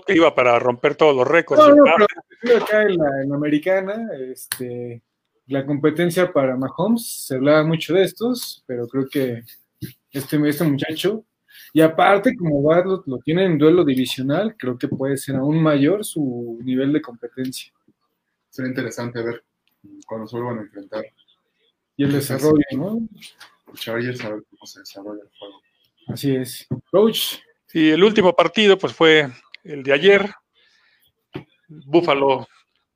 [0.07, 1.63] que iba para romper todos los récords.
[1.63, 5.03] acá en la, americana, este,
[5.47, 9.43] la competencia para Mahomes, se hablaba mucho de estos, pero creo que
[10.11, 11.25] este, este muchacho,
[11.73, 16.05] y aparte, como va, lo, tiene en duelo divisional, creo que puede ser aún mayor
[16.05, 17.73] su nivel de competencia.
[18.49, 19.45] Será interesante ver
[20.07, 21.05] cuando se vuelvan a enfrentar.
[21.97, 23.01] Y el desarrollo, ¿no?
[23.75, 25.61] Chargers, a ver cómo se desarrolla el juego.
[26.09, 26.67] Así es.
[26.91, 27.39] Coach,
[27.73, 29.31] y el último partido, pues fue
[29.65, 30.31] el de ayer.
[31.69, 32.47] Buffalo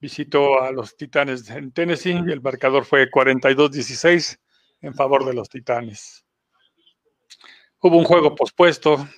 [0.00, 4.38] visitó a los Titanes en Tennessee y el marcador fue 42-16
[4.80, 6.24] en favor de los Titanes.
[7.80, 9.08] Hubo un juego pospuesto,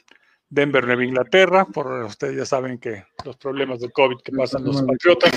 [0.49, 4.83] Denver Nueva Inglaterra, por ustedes ya saben que los problemas de COVID que pasan los
[4.83, 5.33] Patriotas.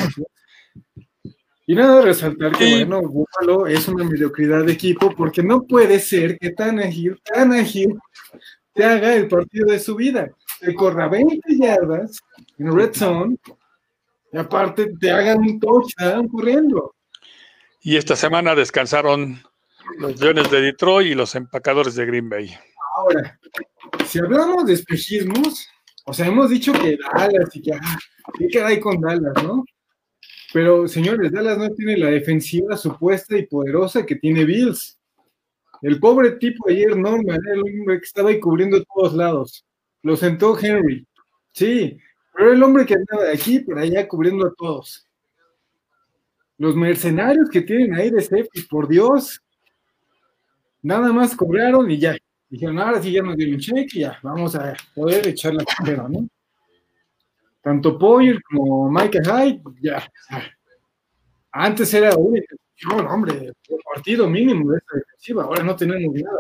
[1.68, 6.38] Y nada, resaltar que, bueno, Buffalo es una mediocridad de equipo porque no puede ser
[6.38, 7.20] que tan ágil,
[8.76, 10.30] te haga el partido de su vida.
[10.60, 12.20] Te corra 20 yardas
[12.58, 13.38] en red zone
[14.32, 16.94] y aparte te hagan un touchdown corriendo.
[17.82, 19.42] Y esta semana descansaron
[19.98, 22.54] los Leones de Detroit y los empacadores de Green Bay.
[22.98, 23.40] Ahora,
[24.06, 25.68] si hablamos de espejismos,
[26.06, 27.98] o sea, hemos dicho que Dallas y que, ah,
[28.52, 29.64] ¿qué hay con Dallas, no?
[30.54, 34.98] Pero, señores, Dallas no tiene la defensiva supuesta y poderosa que tiene Bills.
[35.86, 39.64] El pobre tipo ayer, Norman, el hombre que estaba ahí cubriendo todos lados.
[40.02, 41.06] Lo sentó Henry.
[41.52, 42.00] Sí,
[42.34, 45.08] pero el hombre que andaba de aquí por allá cubriendo a todos.
[46.58, 49.40] Los mercenarios que tienen ahí de safety, por Dios.
[50.82, 52.18] Nada más cobraron y ya.
[52.50, 56.08] Dijeron, ahora sí ya nos dieron cheque y ya, vamos a poder echar la carrera,
[56.10, 56.28] ¿no?
[57.62, 60.12] Tanto Poyer como Michael Hyde, ya.
[61.52, 63.54] Antes era único no, hombre,
[63.94, 66.40] partido mínimo de esta defensiva, ahora no tenemos nada.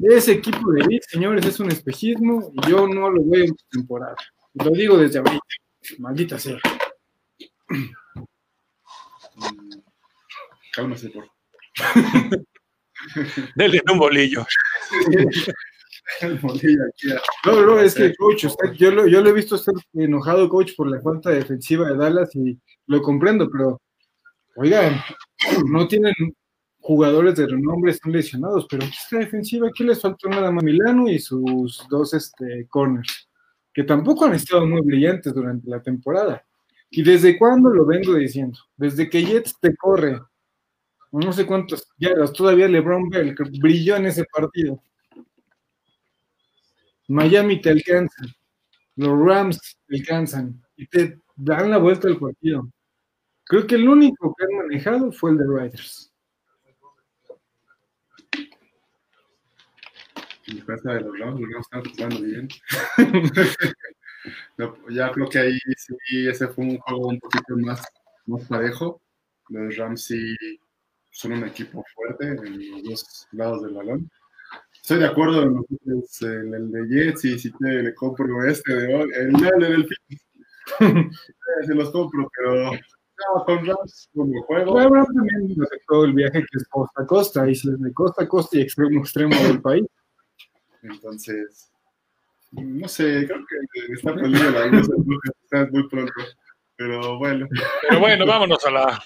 [0.00, 4.16] Ese equipo de elite, señores, es un espejismo y yo no lo veo en temporada.
[4.54, 5.38] Lo digo desde ahorita,
[5.98, 6.58] maldita sea.
[7.68, 7.84] Mm,
[10.72, 11.28] Cálmase, por
[13.56, 14.44] Denle un bolillo.
[16.20, 17.10] el bolillo aquí.
[17.12, 20.48] a- No, no, es que, coach, usted- yo, lo, yo lo he visto estar enojado,
[20.48, 23.80] coach, por la falta defensiva de Dallas y lo comprendo, pero,
[24.58, 25.00] oigan,
[25.70, 26.14] no tienen
[26.80, 31.18] jugadores de renombre, están lesionados, pero esta defensiva, aquí les faltó nada más Milano y
[31.18, 33.28] sus dos este, corners,
[33.72, 36.44] que tampoco han estado muy brillantes durante la temporada.
[36.90, 38.58] ¿Y desde cuándo lo vengo diciendo?
[38.76, 40.20] Desde que Jets te corre,
[41.12, 44.82] no sé cuántos yardas, todavía LeBron Bell brilló en ese partido.
[47.06, 48.24] Miami te alcanza,
[48.96, 52.68] los Rams te alcanzan y te dan la vuelta al partido.
[53.48, 56.12] Creo que el único que han manejado fue el de Riders.
[60.46, 62.48] En defensa de los Rams, los Rams están jugando bien.
[64.90, 67.80] Ya creo que ahí sí, ese fue un juego un poquito más,
[68.26, 69.00] más parejo.
[69.48, 70.36] Los Rams sí
[71.10, 74.10] son un equipo fuerte en los dos lados del balón.
[74.74, 78.74] Estoy de acuerdo en nosotros, el, el de Jets y si te le compro este
[78.74, 80.18] de hoy, el el del fin.
[81.66, 82.72] Se los compro, pero
[83.18, 84.74] no, con Rams como juego.
[84.74, 88.24] También nos afectó el viaje que es costa a costa, y si es de costa
[88.24, 89.86] a costa y extremo a extremo del país.
[90.82, 91.70] Entonces,
[92.52, 94.88] no sé, creo que está perdido la luz,
[95.42, 96.12] está muy pronto.
[96.76, 97.48] Pero bueno,
[97.88, 99.02] Pero bueno, vámonos a la,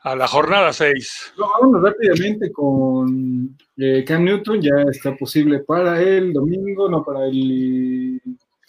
[0.00, 1.34] a la jornada 6.
[1.38, 7.26] No, vámonos rápidamente con eh, Cam Newton, ya está posible para el domingo, no para
[7.26, 8.20] el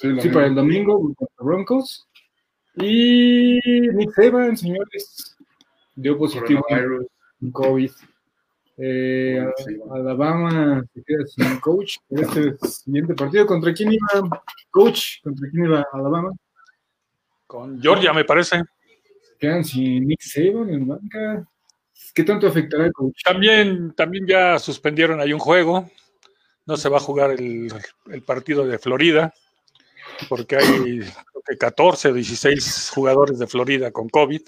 [0.01, 2.07] Sí, para el domingo contra Broncos.
[2.75, 3.59] Y
[3.93, 5.35] Nick Saban, señores,
[5.95, 6.65] dio positivo
[7.41, 7.91] en COVID.
[8.77, 9.45] Eh.
[9.91, 13.45] Alabama se queda sin coach en este siguiente partido.
[13.45, 15.21] ¿Contra quién iba coach?
[15.23, 16.31] ¿Contra quién iba Alabama?
[17.45, 18.63] Con Georgia, me parece.
[19.21, 21.47] Se quedan sin Nick Saban en banca.
[22.13, 23.21] ¿Qué tanto afectará al coach?
[23.23, 25.89] También, también ya suspendieron ahí un juego.
[26.65, 27.71] No se va a jugar el,
[28.11, 29.33] el partido de Florida,
[30.29, 31.01] porque hay
[31.43, 34.41] creo que 14 o 16 jugadores de Florida con COVID.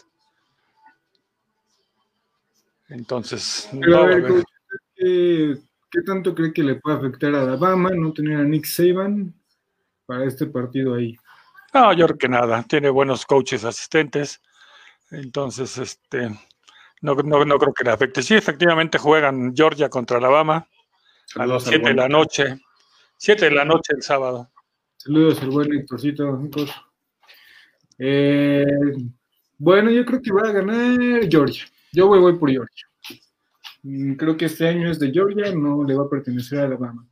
[2.90, 4.44] Entonces, Pero no a va a ver, haber- coach,
[4.96, 5.58] ¿qué,
[5.92, 9.34] qué tanto cree que le puede afectar a Alabama no tener a Nick Saban
[10.06, 11.16] para este partido ahí?
[11.74, 12.64] No, yo creo que nada.
[12.64, 14.42] Tiene buenos coaches asistentes.
[15.10, 16.30] Entonces, este,
[17.02, 18.22] no, no, no creo que le afecte.
[18.22, 20.68] Sí, efectivamente juegan Georgia contra Alabama
[21.36, 22.58] a las Saludos al 7 de la noche.
[23.18, 24.52] 7 de la noche el sábado.
[25.04, 26.40] Saludos al buen Héctorcito.
[26.42, 26.70] Héctor.
[28.00, 28.64] Eh,
[29.58, 30.98] bueno, yo creo que va a ganar
[31.30, 31.66] Georgia.
[31.92, 32.88] Yo voy, voy por Georgia.
[33.82, 37.06] Mm, Creo que este año es de Georgia, no le va a pertenecer a Alabama.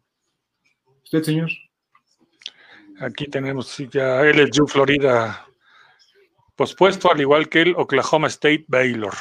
[1.03, 1.49] ¿Usted, señor?
[2.97, 5.45] Aquí tenemos sí, ya LSU Florida
[6.55, 9.13] pospuesto, al igual que el Oklahoma State Baylor.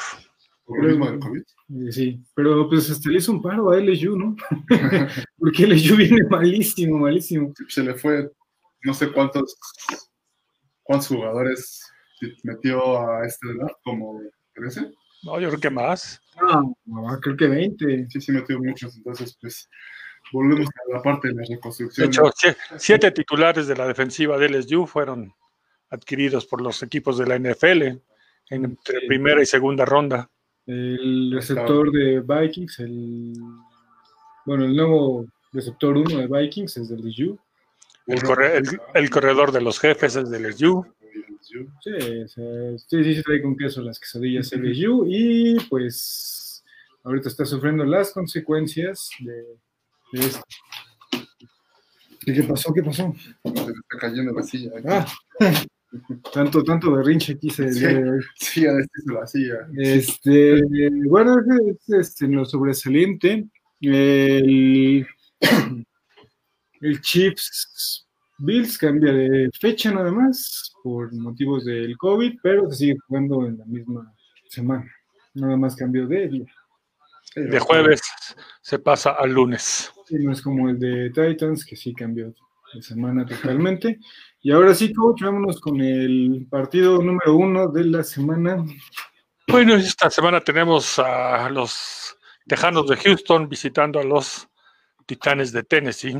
[0.63, 1.41] por lo mismo del COVID.
[1.41, 4.35] Eh, sí, pero pues hasta le hizo un paro a LSU, ¿no?
[5.37, 7.53] Porque LSU viene malísimo, malísimo.
[7.67, 8.31] Se le fue,
[8.83, 9.55] no sé cuántos,
[10.83, 11.81] cuántos jugadores
[12.43, 14.19] metió a este draft, como
[14.53, 14.91] 13.
[15.23, 16.19] No, yo creo que más.
[16.41, 18.07] No, no, creo que 20.
[18.09, 18.95] Sí, sí metió muchos.
[18.97, 19.69] Entonces, pues,
[20.33, 22.07] volvemos a la parte de la De reconstrucción.
[22.07, 25.31] hecho, sie- siete titulares de la defensiva de LSU fueron
[25.89, 27.83] adquiridos por los equipos de la NFL
[28.49, 29.07] en entre Sí.
[29.07, 30.29] primera y segunda ronda.
[30.65, 33.33] El receptor de Vikings, el
[34.45, 37.37] bueno, el nuevo receptor 1 de Vikings es del LSU.
[38.13, 40.85] El, corre- el- el corredor de los jefes es de LSU.
[41.41, 46.63] Sí, o sea, sí, sí, se trae con queso las quesadillas LSU y pues
[47.03, 49.33] ahorita está sufriendo las consecuencias de,
[50.13, 50.41] de esto.
[52.25, 52.73] ¿Y qué pasó?
[52.73, 53.13] ¿Qué pasó?
[53.43, 54.71] Se le está cayendo la silla.
[54.85, 55.05] Ah,
[56.33, 57.85] tanto, tanto berrinche aquí se Sí.
[58.35, 59.67] Sí, a vestirse la silla.
[59.77, 60.61] Este,
[61.07, 63.47] bueno, es, es, este, en lo sobresaliente,
[63.81, 65.07] el,
[66.81, 68.07] el Chiefs
[68.39, 73.57] Bills cambia de fecha nada más por motivos del COVID, pero se sigue jugando en
[73.57, 74.13] la misma
[74.49, 74.91] semana.
[75.35, 76.45] Nada más cambió de día.
[77.35, 78.01] De jueves
[78.61, 79.91] se pasa al lunes.
[80.07, 82.33] Sí, no es como el de Titans, que sí cambió
[82.73, 83.99] de semana totalmente.
[84.41, 88.65] Y ahora sí, coach, vámonos con el partido número uno de la semana.
[89.47, 92.17] Bueno, esta semana tenemos a los
[92.47, 94.47] Tejanos de Houston visitando a los
[95.05, 96.17] Titanes de Tennessee.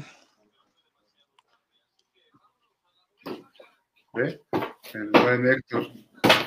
[4.13, 4.41] ¿Ve?
[4.93, 5.87] El buen Héctor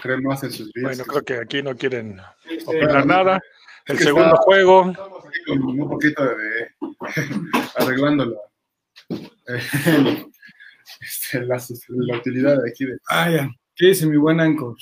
[0.03, 0.99] cree más en sus vidas.
[0.99, 2.21] Bueno, creo que aquí no quieren
[2.67, 3.41] opinar nada.
[3.87, 6.69] El que segundo está- juego, Estamos aquí con un poquito de
[7.77, 8.41] arreglándolo.
[11.01, 13.49] Este, la, la utilidad de aquí de Ah, ya.
[13.75, 14.77] ¿Qué dice mi buen Anchor?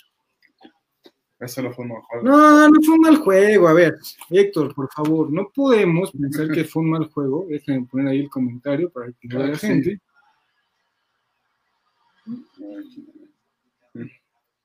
[1.39, 2.25] Eso no fue un mal juego.
[2.29, 3.69] No, no fue un mal juego.
[3.69, 3.97] A ver,
[4.31, 7.47] Héctor, por favor, no podemos pensar que fue un mal juego.
[7.49, 9.99] Déjenme poner ahí el comentario para que lo vea la Sí.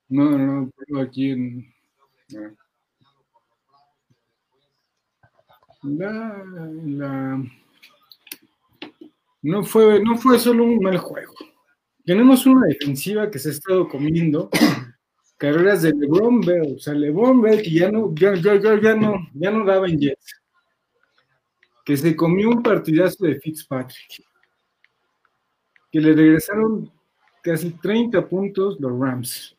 [0.09, 1.73] No, no, no, aquí en
[5.83, 6.43] la,
[6.85, 7.43] la-
[9.41, 11.33] No fue, no fue solo un mal juego.
[12.05, 14.49] Tenemos una defensiva que se ha estado comiendo
[15.37, 16.75] carreras de LeBron Bell.
[16.75, 19.99] O sea, LeBron Bell que ya no, ya, ya, ya no, ya no daba en
[19.99, 20.41] Jets.
[21.85, 24.23] Que se comió un partidazo de Fitzpatrick.
[25.91, 26.91] Que le regresaron
[27.47, 29.55] casi 30 puntos los Rams.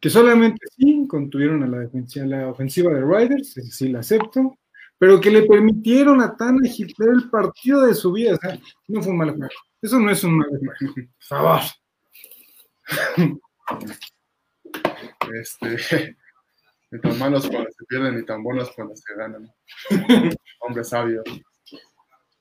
[0.00, 4.58] Que solamente sí contuvieron a la, defensiva, la ofensiva de Riders, ese sí la acepto,
[4.98, 8.34] pero que le permitieron a Tannehill tener el partido de su vida.
[8.34, 8.58] O sea,
[8.88, 9.52] no fue un mal juego.
[9.80, 10.94] Eso no es un mal juego.
[10.94, 11.60] Por favor.
[15.32, 16.16] Este,
[16.90, 19.50] ni tan malos cuando se pierden, ni tan buenos cuando se ganan.
[20.60, 21.22] Hombre sabio.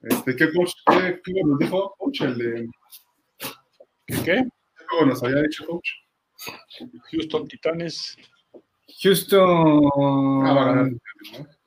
[0.03, 2.21] Este, ¿qué coach, qué, qué nos dijo coach?
[2.21, 2.69] El de,
[4.07, 4.23] ¿Qué?
[4.23, 5.89] ¿Qué juego nos había dicho coach?
[7.11, 8.17] Houston Titanes.
[9.03, 9.81] Houston.
[10.45, 10.91] Ah, va a ganar.
[10.91, 10.99] ¿no?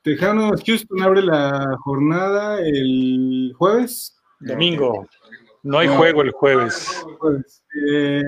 [0.01, 4.17] Tejanos, Houston abre la jornada el jueves.
[4.39, 5.07] Domingo.
[5.63, 5.97] No hay No.
[5.97, 7.03] juego el jueves.
[7.17, 7.63] Jueves.
[7.89, 8.21] Eh,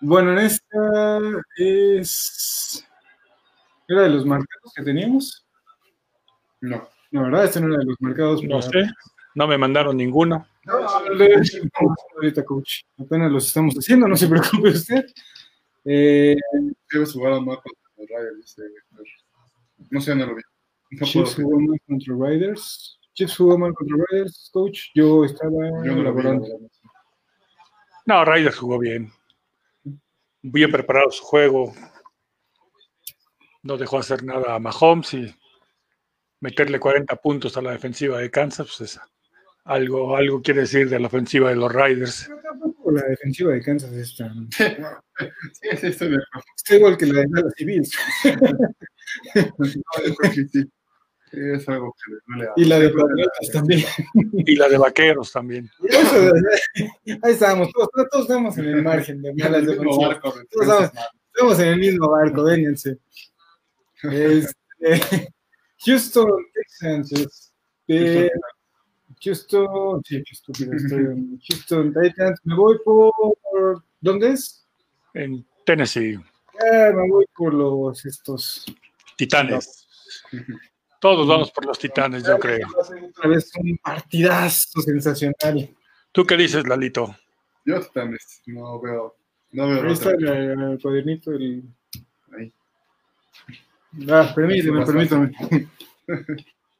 [0.00, 1.18] bueno, en esta
[1.58, 2.86] es.
[3.88, 5.46] ¿Era de los marcados que teníamos?
[6.60, 6.88] No.
[7.10, 7.44] No, ¿verdad?
[7.44, 8.42] Este no era de los marcados.
[8.42, 8.90] No para- sé.
[9.34, 10.46] No me mandaron ninguno.
[10.64, 11.40] No, le-
[12.16, 12.82] ahorita, coach.
[12.98, 15.04] Apenas los estamos haciendo, no se preocupe usted.
[15.84, 16.36] Eh,
[16.92, 18.56] Debes jugar a más contra los Riders.
[19.90, 20.42] No sé, no lo vi.
[20.90, 21.26] No puedo.
[21.26, 22.98] jugó mal contra Riders.
[23.14, 24.80] Chiefs jugó mal contra Riders, coach.
[24.94, 25.52] Yo estaba
[25.84, 26.22] Yo no lo vi.
[26.22, 26.46] laborando.
[26.48, 26.70] la verdad.
[28.06, 29.12] No, Raiders jugó bien.
[30.42, 31.72] Bien preparado su juego.
[33.62, 35.34] No dejó hacer nada a Mahomes y
[36.40, 39.00] meterle 40 puntos a la defensiva de Kansas, pues es
[39.64, 42.24] algo, algo quiere decir de la ofensiva de los Riders.
[42.26, 44.48] Pero tampoco la defensiva de Kansas es tan.
[45.52, 46.18] Sí, de.
[46.56, 47.96] Está igual que la de Dallas Civils.
[49.34, 49.66] No,
[50.06, 50.62] yo creo que sí.
[51.30, 53.84] Sí, Es algo que le duele a Y la de Patriotas también.
[54.32, 55.68] Y la de Vaqueros también.
[55.82, 56.32] Eso,
[57.22, 60.08] ahí estamos, todos, todos estamos en el margen de malas defensivas.
[60.08, 60.92] barco de Todos estamos,
[61.32, 62.98] estamos en el mismo barco, vénganse.
[64.02, 65.32] Este,
[65.84, 67.52] Houston Texans.
[67.86, 68.30] este,
[69.22, 70.98] Houston, sí, estúpido estoy.
[71.04, 72.40] en Houston Titans.
[72.44, 73.12] Me voy por.
[74.00, 74.66] ¿Dónde es?
[75.14, 76.18] En Tennessee,
[76.60, 78.66] Ah, me voy por los estos.
[79.16, 79.86] Titanes.
[81.00, 82.68] Todos vamos por los Titanes, yo creo.
[82.78, 85.74] Otra vez un partidazo sensacional.
[86.12, 87.16] ¿Tú qué dices, Lalito?
[87.64, 89.16] Yo también no veo.
[89.52, 89.82] No veo.
[89.84, 91.32] Ahí está el, el cuadernito.
[91.32, 91.62] El...
[92.36, 92.52] Ahí.
[94.08, 95.32] Ah, permíteme, permítame.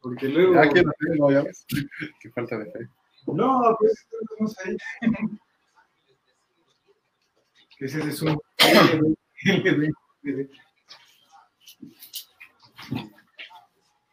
[0.00, 0.54] Porque luego.
[0.54, 1.66] Ya que no ya ves.
[2.20, 2.88] Qué falta de fe.
[3.26, 4.76] No, pues estamos ahí.
[7.78, 8.38] Que ese es un.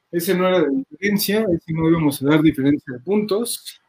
[0.10, 3.82] Ese no era de diferencia, ese no íbamos a dar diferencia de puntos.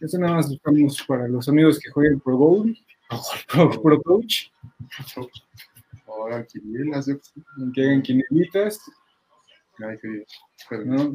[0.00, 2.76] Ese nada más buscamos para los amigos que jueguen Pro Bowl,
[3.46, 4.46] Pro, Pro Coach,
[6.30, 7.20] Ahora yo sé.
[7.74, 8.80] que hagan quinelitas.
[9.78, 10.24] Ay, qué
[10.84, 11.12] ¿no?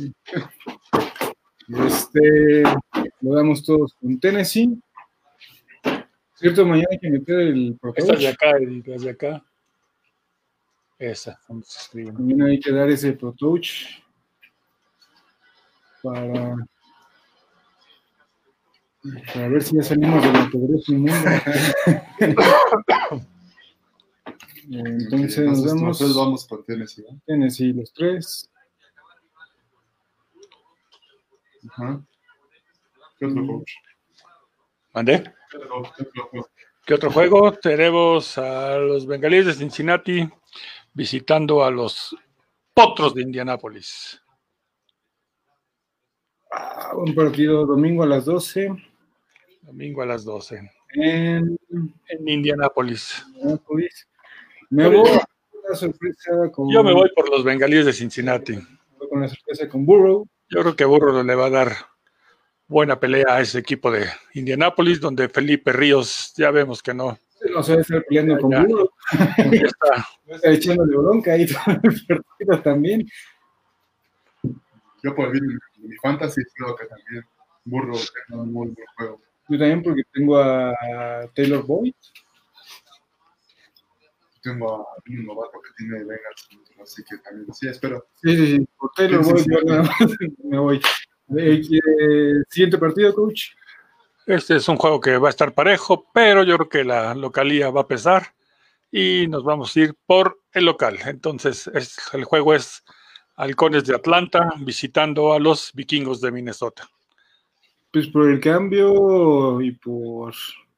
[1.86, 2.63] Este,
[3.22, 4.78] lo damos todos con Tennessee.
[6.34, 8.51] Cierto, mañana hay que meter el Pro Estas de acá
[8.86, 9.43] las de acá.
[10.99, 12.11] Esa, ¿cómo se escribe?
[12.11, 14.03] Mañana hay que dar ese Pro Touch
[16.03, 16.55] para,
[19.34, 20.93] para ver si ya salimos de la pobreza
[24.72, 27.05] Entonces nos vemos nosotros vamos con Tennessee.
[27.26, 28.49] Tennessee los tres.
[31.70, 32.01] Ajá.
[33.18, 33.72] ¿Qué otro coach?
[34.93, 35.24] ¿Mandé?
[36.86, 37.51] ¿Qué otro juego?
[37.53, 40.30] Tenemos a los bengalíes de Cincinnati
[40.93, 42.16] visitando a los
[42.74, 44.22] potros de Indianápolis.
[46.51, 48.70] Ah, un partido domingo a las 12
[49.61, 51.57] Domingo a las 12 en
[52.07, 53.26] en Indianápolis.
[53.34, 54.07] Indianapolis.
[54.76, 55.19] Me voy con
[55.69, 58.55] la sorpresa con, Yo me voy por los bengalíes de Cincinnati.
[59.09, 60.28] con la sorpresa con Burrow.
[60.49, 61.71] Yo creo que Burro le va a dar
[62.67, 67.17] buena pelea a ese equipo de Indianápolis, donde Felipe Ríos ya vemos que no.
[67.53, 68.63] No se va a estar peleando con Ya.
[68.63, 68.89] Burrow.
[69.38, 70.05] ya está.
[70.28, 73.07] Estar echándole bronca ahí todo el partido también.
[75.03, 75.41] Yo por el
[75.78, 77.23] mi fantasy creo que también
[77.65, 79.21] Burro es un muy buen juego.
[79.47, 80.73] Yo también porque tengo a
[81.36, 81.93] Taylor Boyd.
[84.46, 86.48] Tengo a un novato que tiene Bengals,
[86.82, 88.06] así que también sí, espero.
[88.22, 88.68] Sí, sí, sí.
[88.78, 89.66] Por Taylor Sí, voy, sí, yo sí.
[89.66, 89.98] nada más
[90.43, 90.82] me voy.
[91.38, 93.46] Eh, eh, siguiente partido, coach.
[94.28, 97.70] Este es un juego que va a estar parejo, pero yo creo que la localía
[97.72, 98.34] va a pesar
[98.91, 100.98] y nos vamos a ir por el local.
[101.06, 102.84] Entonces, es- el juego es
[103.36, 106.88] Halcones de Atlanta visitando a los vikingos de Minnesota.
[107.91, 110.34] Pues por el cambio y por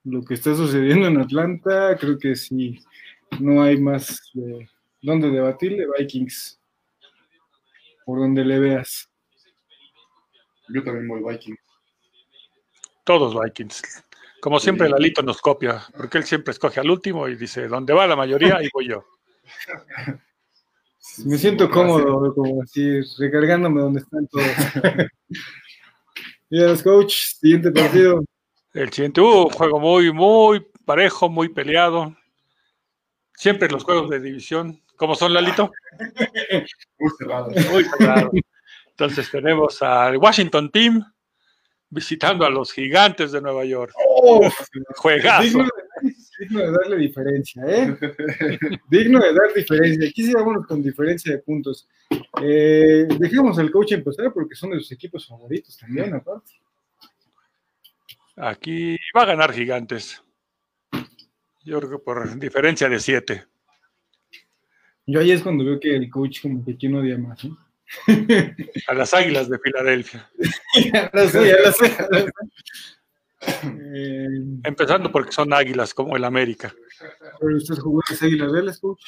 [0.06, 2.80] lo que está sucediendo en Atlanta, creo que sí,
[3.40, 4.70] no hay más de
[5.02, 5.86] dónde debatirle.
[5.98, 6.60] Vikings,
[8.06, 9.10] por donde le veas.
[10.70, 11.56] Yo también voy Viking.
[13.04, 13.82] Todos Vikings.
[14.42, 18.06] Como siempre, Lalito nos copia, porque él siempre escoge al último y dice, ¿dónde va
[18.06, 18.58] la mayoría?
[18.58, 19.06] Ahí voy yo.
[21.26, 24.48] Me siento cómodo, como así, recargándome donde están todos.
[26.50, 28.24] Yes, coach, siguiente partido.
[28.74, 32.16] El siguiente, uh, un juego muy, muy parejo, muy peleado.
[33.38, 34.82] Siempre los juegos de división.
[34.96, 35.72] ¿Cómo son, Lalito?
[37.00, 37.52] Muy cerrado.
[37.72, 37.86] Muy.
[38.90, 41.04] Entonces tenemos al Washington Team
[41.88, 43.94] visitando a los gigantes de Nueva York.
[43.96, 44.50] Oh,
[44.96, 45.44] Juegazo.
[45.44, 47.96] digno, de, digno de darle diferencia, ¿eh?
[48.90, 50.10] digno de dar diferencia.
[50.10, 51.88] Aquí sí vámonos con diferencia de puntos.
[52.42, 56.54] Eh, dejemos al coach empezar porque son de sus equipos favoritos también, aparte.
[58.36, 60.24] Aquí va a ganar gigantes.
[61.68, 63.46] Yo creo que por diferencia de siete.
[65.06, 68.56] Yo ahí es cuando veo que el coach como que quién odia más, ¿eh?
[68.88, 70.30] A las águilas de Filadelfia.
[70.94, 71.90] ya lo sé, ya lo sé.
[71.90, 72.32] ya lo sé.
[73.94, 74.28] Eh,
[74.64, 76.74] Empezando porque son águilas como el América.
[77.38, 79.02] pero usted jugó las águilas reales, coach.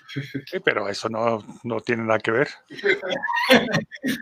[0.46, 2.50] Sí, pero eso no, no tiene nada que ver.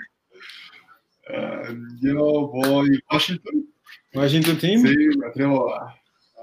[1.30, 3.68] Ah, yo voy Washington.
[4.14, 4.82] Washington Team.
[4.82, 5.94] Sí, me atrevo a,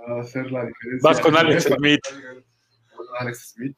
[0.07, 1.09] a hacer la diferencia.
[1.09, 2.01] Vas con Alex Smith.
[2.97, 3.77] Con Alex Smith.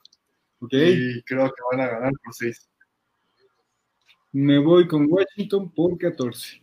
[0.61, 0.73] Ok.
[0.73, 2.69] Y creo que van a ganar por 6.
[4.33, 6.63] Me voy con Washington por 14.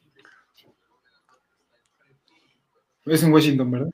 [3.06, 3.92] Es en Washington, ¿verdad?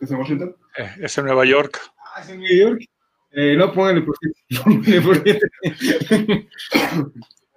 [0.00, 0.56] ¿Es en Washington?
[0.76, 1.80] Eh, es en Nueva York.
[1.98, 2.84] Ah, es en New York.
[3.32, 4.40] Eh, no, póngale por 7.
[4.64, 5.40] Póngale por 7.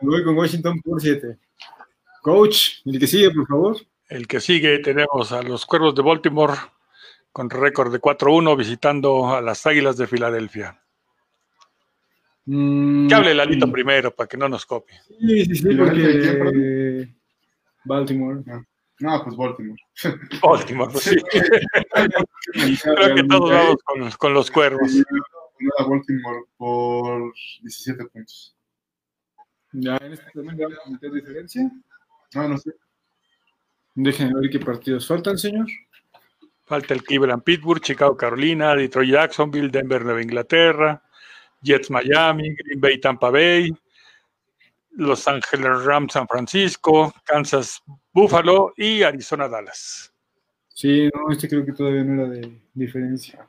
[0.01, 1.37] Me voy con Washington por 7.
[2.21, 3.77] Coach, el que sigue, por favor.
[4.09, 6.53] El que sigue tenemos a los Cuervos de Baltimore
[7.31, 10.81] con récord de 4-1 visitando a las Águilas de Filadelfia.
[12.45, 14.97] Mm, Que hable Lalito primero para que no nos copie.
[15.19, 17.15] Sí, sí, sí, ¿Y la gente de quién, porque.
[17.83, 18.43] Baltimore.
[18.99, 19.81] No, pues Baltimore.
[20.41, 21.17] Baltimore, pues sí.
[22.81, 25.03] Creo que todos vamos con, con los Cuervos.
[25.77, 28.55] A Baltimore por 17 puntos.
[29.73, 31.69] Ya, en este también le vamos a meter diferencia.
[32.33, 32.71] No, no sé.
[33.99, 35.65] Déjenme ver qué partidos faltan, señor.
[36.65, 41.01] Falta el Cleveland Pittsburgh, Chicago Carolina, Detroit Jacksonville, Denver Nueva Inglaterra,
[41.63, 43.75] Jets Miami, Green Bay Tampa Bay,
[44.91, 47.81] Los Ángeles Rams San Francisco, Kansas
[48.13, 50.13] Buffalo y Arizona Dallas.
[50.67, 53.47] Sí, no, este creo que todavía no era de diferencia.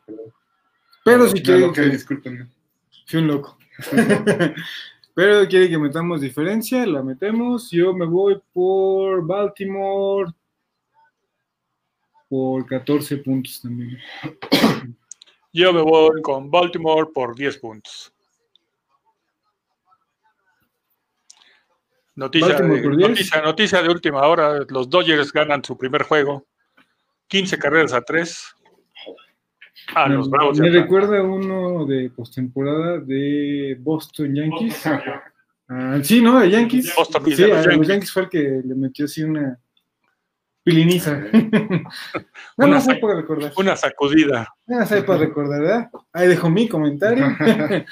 [1.04, 2.46] Pero si lo que, que discúlpenme.
[3.04, 3.58] fui un loco.
[5.18, 7.72] Pero quiere que metamos diferencia, la metemos.
[7.72, 10.32] Yo me voy por Baltimore
[12.28, 13.98] por 14 puntos también.
[15.52, 18.12] Yo me voy con Baltimore por 10 puntos.
[22.14, 23.08] Noticia de, por 10.
[23.10, 26.46] noticia, noticia de última hora, los Dodgers ganan su primer juego,
[27.26, 28.54] 15 carreras a 3
[30.04, 34.86] a me, los Bravos me recuerda uno de postemporada de Boston Yankees.
[35.68, 36.40] Ah, sí, ¿no?
[36.40, 36.94] De Yankees.
[36.96, 38.12] Boston sí, de los a los Yankees.
[38.12, 39.58] Fue el que le metió así una
[40.62, 41.18] piliniza.
[41.32, 41.82] no,
[42.56, 43.52] Una no sé para recordar.
[43.56, 44.48] Una sacudida.
[44.66, 45.90] No sé para recordar, ¿verdad?
[46.12, 47.26] Ahí dejo mi comentario.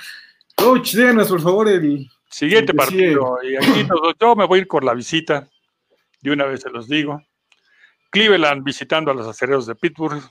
[0.56, 2.08] Coach, díganos por favor el.
[2.30, 3.38] Siguiente El partido.
[3.42, 5.46] Y aquí nos- yo me voy a ir por la visita.
[6.20, 7.22] De una vez se los digo.
[8.10, 10.22] Cleveland visitando a los acereros de Pittsburgh.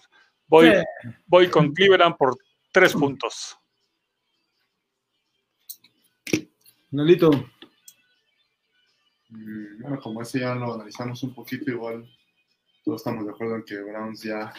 [0.47, 1.09] Voy, Sí.
[1.27, 2.37] voy con Cleveland por
[2.71, 3.57] 3 puntos.
[6.91, 7.29] Nolito,
[9.29, 12.07] Mm, Bueno, como ese ya lo analizamos un poquito, igual
[12.83, 14.53] todos estamos de acuerdo en que Browns ya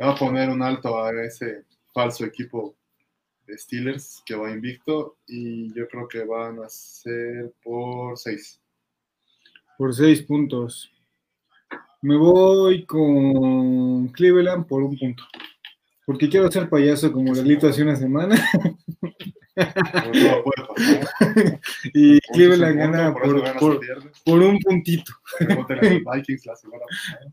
[0.00, 2.74] va a poner un alto a ese falso equipo
[3.46, 8.60] de Steelers que va invicto y yo creo que van a ser por 6.
[9.76, 10.90] por seis puntos.
[12.02, 15.24] Me voy con Cleveland por un punto.
[16.06, 18.36] Porque quiero ser payaso como Lalito hace una semana.
[21.92, 23.80] Y Cleveland gana por
[24.24, 25.12] por, un puntito.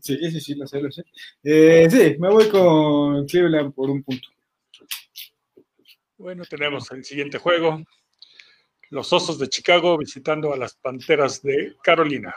[0.00, 1.04] Sí, sí, sí, lo sé, lo sé.
[1.42, 4.28] Eh, sí, me voy con Cleveland por un punto.
[6.18, 7.82] Bueno, tenemos el siguiente juego.
[8.90, 12.34] Los Osos de Chicago visitando a las Panteras de Carolina.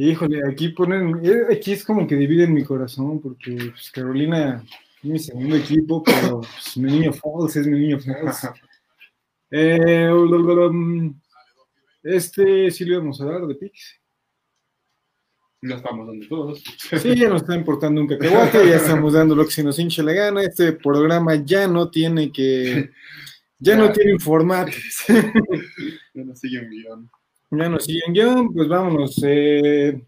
[0.00, 4.64] Híjole, aquí ponen, eh, aquí es como que dividen mi corazón, porque pues, Carolina
[5.02, 8.48] es mi segundo equipo, pero pues, mi niño Falls es mi niño Falls.
[9.50, 10.08] Eh,
[12.04, 14.00] este sí lo íbamos a dar de Pix.
[15.62, 16.62] Ya estamos dando todos.
[17.02, 20.04] Sí, ya nos está importando un cacahuate, ya estamos dando lo que se nos hinche
[20.04, 20.44] la gana.
[20.44, 22.90] Este programa ya no tiene que,
[23.58, 24.70] ya no tiene un formato.
[26.14, 27.10] Ya no sigue un guion.
[27.50, 29.18] Ya nos siguen guion, pues vámonos.
[29.24, 30.04] eh,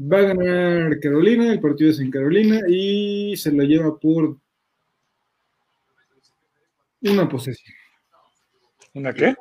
[0.00, 4.36] va a ganar Carolina, el partido es en Carolina y se lo lleva por
[7.02, 7.74] una posesión.
[8.94, 9.34] ¿Una qué?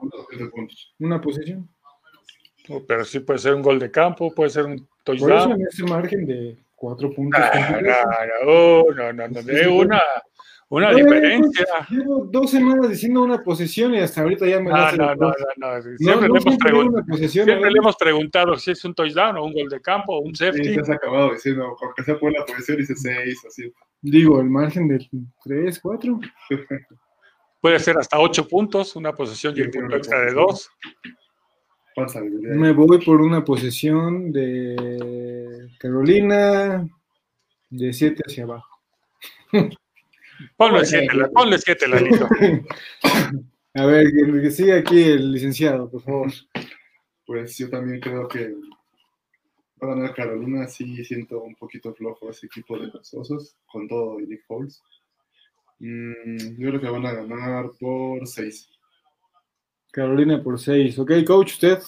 [0.99, 1.69] Una posesión.
[2.69, 5.61] Oh, Pero sí puede ser un gol de campo, puede ser un Por eso touchdown.
[5.61, 7.39] en ese margen de cuatro puntos.
[7.43, 7.93] Ah, no,
[8.51, 10.01] oh, no, no, no, de una,
[10.69, 11.65] una diferencia.
[11.89, 15.33] Llevo dos semanas diciendo una posesión y hasta ahorita ya me la No, no, no,
[15.57, 15.81] no, no.
[15.81, 17.71] Siempre, no le, hemos siempre pregun- ¿eh?
[17.71, 20.45] le hemos preguntado si es un touchdown o un gol de campo o un Sí,
[20.45, 20.73] safety.
[20.73, 23.73] te has acabado diciendo, aunque sea por la posición, dice 6 o 7.
[24.01, 25.07] Digo, el margen de
[25.43, 26.19] tres, cuatro.
[27.61, 30.47] Puede ser hasta ocho puntos, una posesión y el Sí, punto extra de posesión.
[30.47, 30.69] dos.
[31.95, 32.55] ¿Cuánta habilidad?
[32.55, 36.85] Me voy por una posesión de Carolina
[37.69, 38.67] de 7 hacia abajo.
[40.57, 42.27] Ponle siete, la- ponle siete, Lalito.
[43.73, 46.31] A ver, que, siga aquí el licenciado, por favor.
[47.25, 48.53] Pues yo también creo que
[49.83, 50.65] va a ganar Carolina.
[50.67, 54.81] Sí, siento un poquito flojo ese equipo de los osos, con todo y Nick Foles.
[55.79, 58.69] Mm, yo creo que van a ganar por 6.
[59.91, 60.97] Carolina por 6.
[60.99, 61.79] Ok, coach, usted.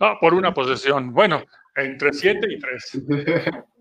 [0.00, 1.12] Ah, por una posesión.
[1.12, 1.44] Bueno,
[1.76, 3.00] entre siete y tres.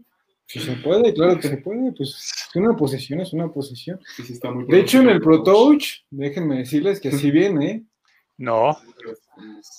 [0.52, 1.94] Si se puede, claro que se puede.
[1.94, 4.02] Pues una posesión es una posesión.
[4.18, 7.32] Sí, sí está muy De hecho, en el Pro Touch Touch, déjenme decirles que así
[7.32, 7.86] viene.
[8.38, 8.78] No,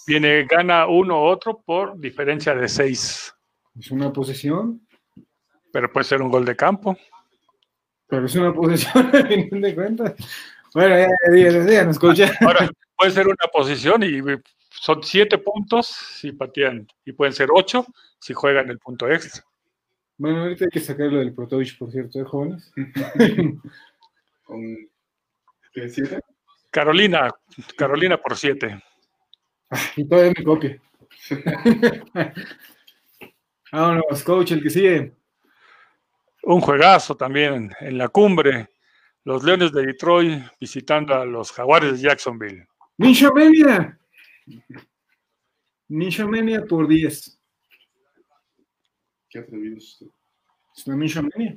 [0.06, 3.34] viene, gana uno u otro por diferencia de seis.
[3.78, 4.80] Es una posesión,
[5.72, 6.96] Pero puede ser un gol de campo.
[8.06, 10.14] pero es una posesión a final de cuentas.
[10.72, 12.38] Bueno, ya, ya, ya, ya.
[12.46, 14.20] Ahora, puede ser una posición y
[14.70, 16.86] son siete puntos si patean.
[17.04, 17.84] Y pueden ser ocho
[18.20, 19.44] si juegan el punto extra.
[20.18, 22.72] Bueno, ahorita hay que sacarlo del Pro Touch, por cierto, ¿eh, jóvenes?
[24.44, 24.76] ¿Con
[25.72, 26.20] qué, siete?
[26.70, 27.30] Carolina,
[27.76, 28.82] Carolina por siete.
[29.96, 30.78] Y todavía me copia.
[33.72, 35.14] Vámonos, coach, el que sigue.
[36.42, 38.68] Un juegazo también en la cumbre.
[39.24, 42.66] Los Leones de Detroit visitando a los Jaguares de Jacksonville.
[42.98, 43.98] Ninja Mania.
[45.88, 47.40] Ninja Mania por 10.
[49.32, 49.84] ¿Qué atrevidos?
[49.84, 50.06] usted?
[50.76, 51.56] Es una Ninja Mania.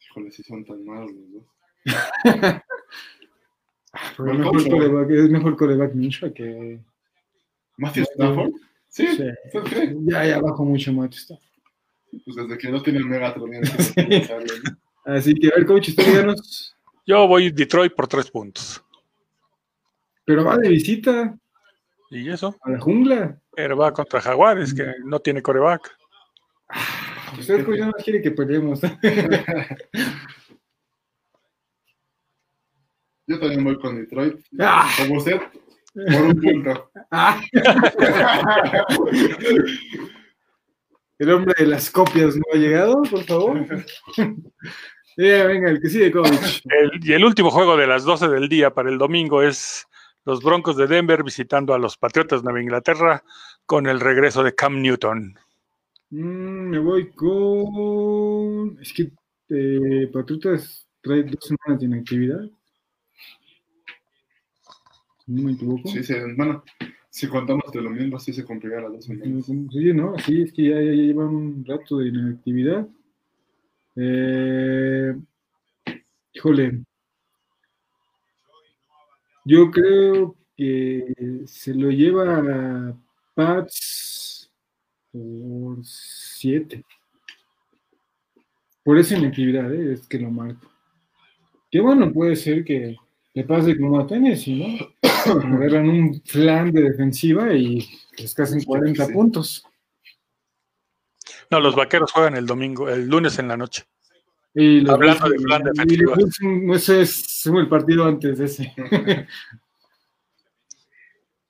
[0.00, 1.44] Híjole, si son tan malos los dos.
[4.16, 6.80] Pero es mejor coreback, es mejor coreback Ninja que.
[7.76, 8.52] ¿Matthew Stafford?
[8.88, 9.24] Sí, Sí.
[9.52, 9.94] ¿usted?
[10.04, 11.44] Ya, ya bajó mucho Matt Stafford.
[12.24, 13.50] Pues desde que no tiene el Megatron.
[15.04, 16.76] Así que, a ver, coach, usted díganos.
[17.04, 18.82] Yo voy Detroit por tres puntos.
[20.24, 21.36] Pero va de visita
[22.10, 23.40] Y eso, a la jungla.
[23.56, 25.96] Pero va contra Jaguares, que no tiene coreback.
[27.38, 28.80] Usted, coach, no quiere que peleemos.
[33.28, 34.38] Yo también voy con Detroit.
[34.60, 34.88] Ah.
[34.98, 35.40] Como usted,
[35.94, 36.90] por un punto.
[37.10, 37.40] Ah.
[41.18, 43.66] El hombre de las copias no ha llegado, por favor.
[45.16, 46.60] Ya, venga, el que sigue, coach.
[46.64, 49.86] El- y el último juego de las 12 del día para el domingo es
[50.26, 53.22] los Broncos de Denver visitando a los Patriotas de Nueva Inglaterra
[53.64, 55.38] con el regreso de Cam Newton.
[56.10, 58.78] Mm, me voy con.
[58.80, 59.12] Es que
[59.48, 62.40] eh, Patriotas trae dos semanas de inactividad.
[65.24, 65.88] Si No me equivoco.
[65.88, 66.64] Sí, sí, bueno,
[67.08, 69.46] si contamos de lo mismo, sí se complica las dos semanas.
[69.46, 72.86] Sí, no, sí, es que ya, ya llevan un rato de inactividad.
[73.94, 75.14] Eh,
[76.32, 76.82] híjole.
[79.48, 82.96] Yo creo que se lo lleva a
[83.34, 84.50] Pats
[85.12, 86.84] por 7.
[88.82, 89.92] Por esa inactividad, ¿eh?
[89.92, 90.68] es que lo marco.
[91.70, 92.96] Que bueno, puede ser que
[93.34, 94.86] le pase como a Tennessee, ¿no?
[95.56, 97.86] Agarran un plan de defensiva y
[98.18, 99.12] les casen 40 Sí.
[99.12, 99.64] puntos.
[101.52, 103.84] No, los vaqueros juegan el domingo, el lunes en la noche.
[104.58, 106.16] Y los Hablando Bills- de plan y defensiva.
[106.16, 108.74] los Bills, Ese es el partido antes de ese.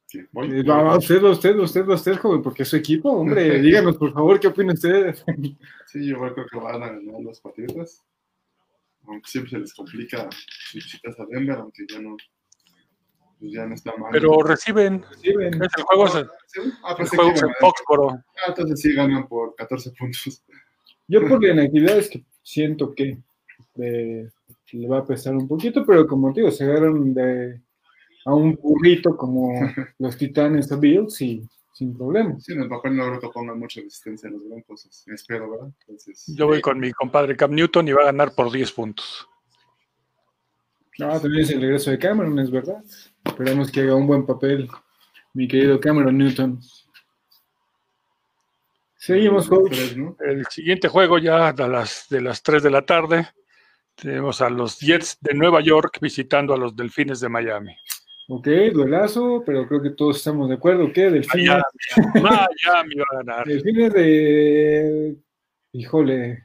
[0.06, 0.60] Sí, voy.
[0.60, 3.60] Eh, Va, va, usted, va usted, usted, usted, joven, porque es su equipo, hombre.
[3.60, 5.16] Díganos, por favor, ¿qué opina usted?
[5.86, 8.04] Sí, yo creo que van a ganar los Patriotas.
[9.06, 12.16] aunque siempre se les complica sus visitas a Denver, aunque ya no,
[13.38, 14.10] pues ya no está mal.
[14.12, 15.04] Pero reciben.
[15.10, 15.54] Reciben.
[15.62, 16.60] Es el juego, es el, ¿Sí?
[16.84, 18.08] Ah, el juego es en iban a- Foxboro.
[18.10, 20.42] Ah, entonces sí ganan por 14 puntos.
[21.08, 23.18] Yo por la inactividad es que siento que
[23.78, 24.28] eh,
[24.72, 27.60] le va a pesar un poquito, pero como te digo, se agarran de,
[28.24, 29.52] a un burrito como
[29.98, 31.42] los titanes a Bills y
[31.74, 32.38] sin problema.
[32.38, 35.50] Sí, en el papel no creo que pongan mucha resistencia a los Broncos, es- espero,
[35.50, 35.70] ¿verdad?
[35.80, 39.28] Entonces, Yo voy con mi compadre Cam Newton y va a ganar por 10 puntos.
[40.98, 42.82] No, también es el regreso de Cameron, es verdad.
[43.24, 44.68] Esperamos que haga un buen papel,
[45.34, 46.60] mi querido Cameron Newton.
[48.98, 49.70] Seguimos, coach.
[49.70, 50.16] tres, ¿no?
[50.20, 53.28] El siguiente juego ya a las, de las 3 de la tarde.
[53.94, 57.76] Tenemos a los Jets de Nueva York visitando a los Delfines de Miami.
[58.28, 63.16] Ok, duelazo, pero creo que todos estamos de acuerdo que Delfines, Miami, Miami va a
[63.22, 63.46] ganar.
[63.46, 65.16] Delfines de...
[65.72, 66.44] Híjole.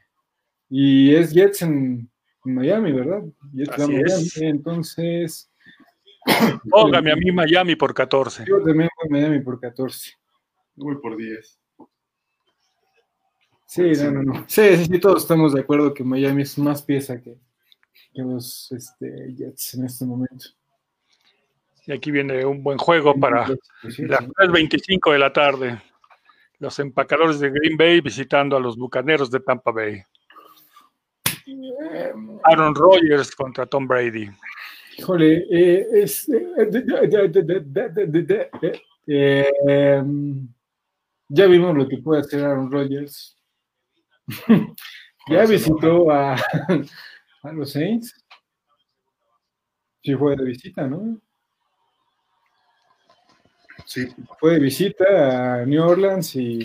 [0.69, 2.09] Y es Jets en,
[2.43, 3.23] Miami, ¿verdad?
[3.53, 4.03] Jets Así Miami.
[4.03, 4.37] es.
[4.37, 5.51] Entonces,
[6.69, 8.45] Póngame a mí Miami por 14.
[8.47, 10.11] yo también voy a Miami por 14.
[10.75, 11.60] Yo voy por 10.
[13.71, 14.45] Sí, no, no, no.
[14.49, 17.37] Sí, sí, sí, todos estamos de acuerdo que Miami es más pieza que,
[18.15, 20.47] los este, Jets en este momento.
[21.87, 25.81] Y aquí viene un buen juego para las 3.25 de la tarde.
[26.59, 30.03] Los empacadores de Green Bay visitando a los bucaneros de Tampa Bay.
[32.43, 34.29] Aaron Rodgers contra Tom Brady.
[34.97, 35.45] Híjole,
[41.29, 43.37] ya vimos lo que puede hacer Aaron Rodgers
[45.29, 46.35] ya visitó a,
[47.43, 48.13] a los Saints.
[50.03, 51.21] Sí, fue de visita, ¿no?
[53.85, 54.07] Sí,
[54.39, 56.59] Fue de visita a New Orleans y,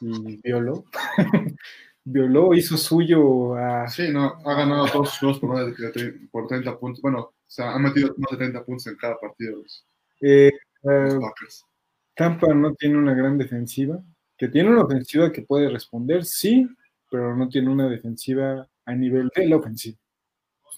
[0.00, 0.84] y violó.
[2.04, 3.88] violó, hizo suyo a.
[3.88, 7.02] sí, no, ha ganado todos sus juegos por, más de por 30 puntos.
[7.02, 9.86] Bueno, o sea, ha metido más de 30 puntos en cada partido los,
[10.20, 11.66] eh, los eh.
[12.14, 14.02] Tampa no tiene una gran defensiva,
[14.40, 16.66] que tiene una ofensiva que puede responder, sí,
[17.10, 19.98] pero no tiene una defensiva a nivel de la ofensiva.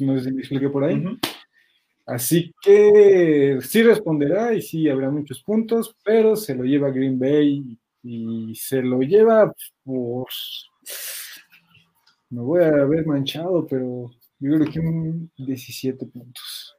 [0.00, 1.00] No sé si me expliqué por ahí.
[2.04, 7.78] Así que sí responderá y sí habrá muchos puntos, pero se lo lleva Green Bay
[8.02, 9.54] y se lo lleva
[9.84, 10.26] por...
[12.30, 14.10] Me voy a ver manchado, pero
[14.40, 16.71] yo creo que un 17 puntos.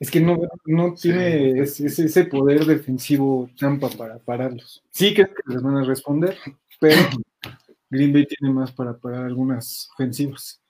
[0.00, 4.82] Es que no, no tiene ese, ese- ese poder defensivo Tampa para pararlos.
[4.90, 6.36] Sí que les van a responder,
[6.80, 6.96] pero
[7.90, 10.62] Green Bay tiene más para parar algunas ofensivas.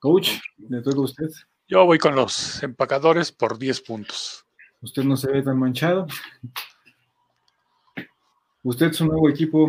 [0.00, 0.30] Coach,
[0.68, 1.30] le toca a usted.
[1.68, 4.44] Yo voy con los empacadores por 10 puntos.
[4.82, 6.06] Usted no se ve tan manchado.
[8.62, 9.68] Usted es un nuevo equipo.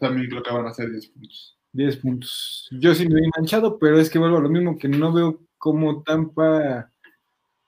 [0.00, 1.56] También creo que van a ser 10 puntos.
[1.72, 2.68] 10 puntos.
[2.72, 5.40] Yo sí me vi manchado, pero es que vuelvo a lo mismo que no veo
[5.60, 6.90] cómo Tampa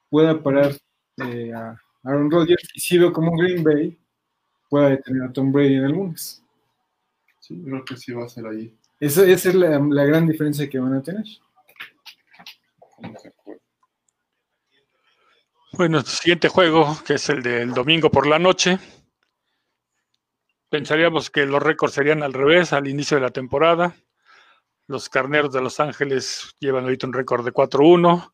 [0.09, 0.73] pueda parar
[1.19, 3.97] eh, a Aaron Rodgers y sí veo cómo Green Bay
[4.69, 6.43] pueda detener a Tom Brady en algunas.
[7.39, 8.75] Sí, creo que sí va a ser ahí.
[8.99, 11.25] Esa, esa es la, la gran diferencia que van a tener.
[12.97, 13.15] como.
[15.73, 18.79] Bueno, el siguiente juego, que es el del domingo por la noche.
[20.71, 23.95] Pensaríamos que los récords serían al revés al inicio de la temporada.
[24.87, 28.33] Los carneros de Los Ángeles llevan ahorita un récord de 4-1.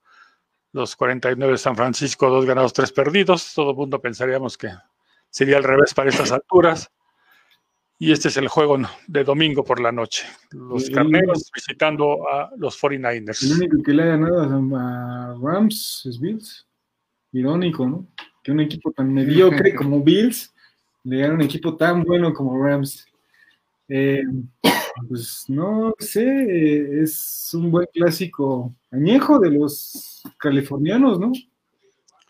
[0.72, 3.52] Los 49 de San Francisco, dos ganados, tres perdidos.
[3.54, 4.70] Todo el mundo pensaríamos que
[5.30, 6.90] sería al revés para estas alturas.
[8.00, 8.78] Y este es el juego
[9.08, 10.24] de domingo por la noche.
[10.52, 13.56] Los carneros visitando a los El 49ers.
[13.56, 14.40] único que le ha ganado
[14.76, 16.66] a, Rams es Bills.
[17.32, 18.06] Irónico, ¿no?
[18.42, 20.54] Que un equipo tan mediocre como Bills
[21.04, 23.06] le gana un equipo tan bueno como Rams.
[23.88, 24.22] Eh,
[25.08, 31.32] pues no sé, es un buen clásico añejo de los californianos, ¿no?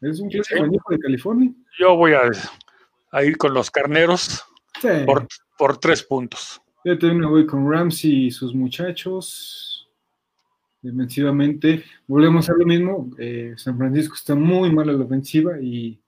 [0.00, 0.64] Es un clásico Sí.
[0.64, 1.52] añejo de California.
[1.78, 2.22] Yo voy a,
[3.12, 4.42] a ir con los carneros
[4.80, 4.88] Sí.
[5.06, 6.60] por, por tres puntos.
[6.84, 9.88] Yo también me voy con Ramsey y sus muchachos.
[10.80, 13.10] Defensivamente, volvemos a lo mismo.
[13.18, 16.00] eh, San Francisco está muy mal a la ofensiva y,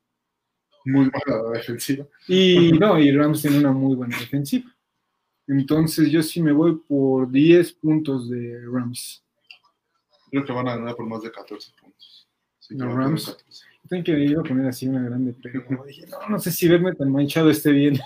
[0.85, 2.07] Muy mala la defensiva.
[2.29, 4.71] y no, y Rams tiene una muy buena defensiva.
[5.51, 9.25] Entonces yo sí me voy por 10 puntos de Rams.
[10.31, 12.29] Creo que van a ganar por más de 14 puntos.
[12.61, 13.27] Sí, que Rams.
[13.27, 13.65] 14.
[13.89, 16.95] Tengo que ir a poner así una grande, pero dije, no, no sé si verme
[16.95, 17.99] tan manchado esté bien.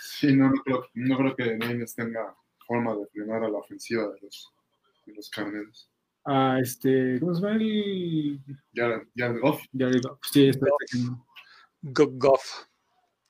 [0.00, 2.34] Sí, no, no creo, no creo que Niners tenga
[2.66, 4.52] forma de frenar a la ofensiva de los,
[5.06, 5.88] de los carneros.
[6.24, 8.40] A este, ¿cómo se llama el?
[8.72, 10.18] Ya, ya el Goff, Jared Goff.
[10.32, 11.24] Sí, está atacando.
[11.82, 12.64] Go- Goff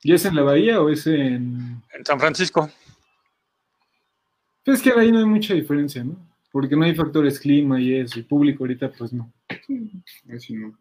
[0.02, 1.82] ¿Y es en la Bahía o es en.?
[1.92, 2.70] en San Francisco.
[4.68, 6.14] Pues es que ahí no hay mucha diferencia, ¿no?
[6.52, 9.32] Porque no hay factores clima y eso, y público ahorita, pues no.
[9.48, 10.78] Ahí sí no.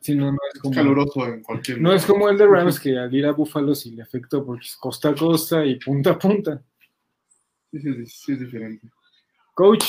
[0.00, 2.78] Sí, no, no es Es como, caluroso en cualquier no es como el de Rams
[2.78, 6.10] que al ir a Buffalo sí le afectó porque es costa a costa y punta
[6.10, 6.62] a punta.
[7.72, 8.88] Sí, sí, sí, sí es diferente.
[9.54, 9.84] Coach,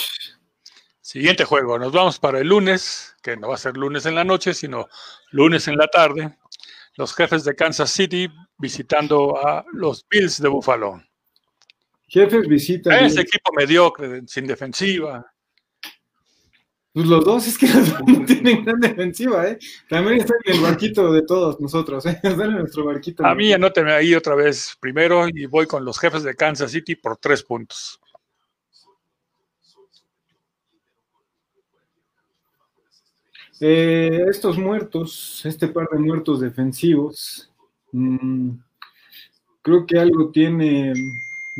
[0.99, 4.23] Siguiente juego, nos vamos para el lunes, que no va a ser lunes en la
[4.23, 4.87] noche, sino
[5.29, 6.39] lunes en la tarde.
[6.95, 8.27] Los jefes de Kansas City
[8.57, 11.03] visitando a los Bills de Buffalo.
[12.09, 12.99] Jefes visita.
[12.99, 15.25] Ese equipo mediocre, sin defensiva.
[16.91, 19.59] Pues los dos es que los dos no tienen gran defensiva, ¿eh?
[19.87, 22.19] También están en el barquito de todos nosotros, ¿eh?
[22.23, 23.25] Están en nuestro barquito.
[23.25, 26.95] A mí anóteme ahí otra vez primero y voy con los jefes de Kansas City
[26.95, 27.99] por tres puntos.
[33.61, 37.51] Eh, estos muertos, este par de muertos defensivos,
[37.91, 38.51] mm,
[39.61, 40.93] creo que algo tiene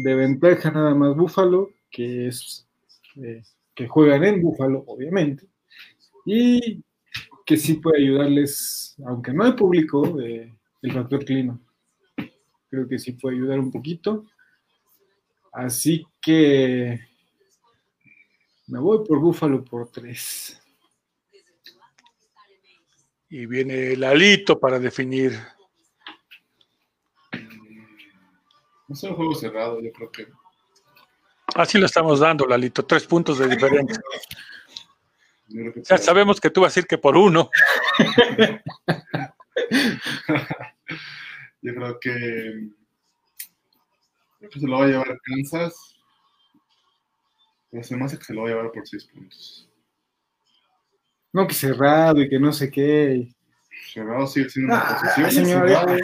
[0.04, 2.68] de ventaja nada más Búfalo, que es
[3.16, 3.44] eh,
[3.76, 5.48] que juegan en Búfalo, obviamente,
[6.26, 6.84] y
[7.46, 11.60] que sí puede ayudarles, aunque no hay público, eh, el factor clima.
[12.70, 14.26] Creo que sí puede ayudar un poquito.
[15.52, 17.00] Así que
[18.68, 20.62] me voy por Búfalo por tres.
[23.30, 25.32] Y viene el alito para definir.
[28.90, 30.28] No es un juego cerrado, yo creo que.
[31.56, 32.84] Así lo estamos dando, Lalito.
[32.86, 34.02] Tres puntos de diferencia.
[35.88, 37.50] Ya sabemos que tú vas a decir que por uno.
[41.62, 42.70] Yo creo que,
[44.40, 45.96] creo que se lo va a llevar Kansas.
[47.70, 49.70] Pero se me hace que se lo va a llevar por seis puntos.
[51.34, 53.28] No, que cerrado y que no sé qué.
[53.94, 55.32] Cerrado sigue siendo una Ah, posición.
[55.32, 56.02] señor.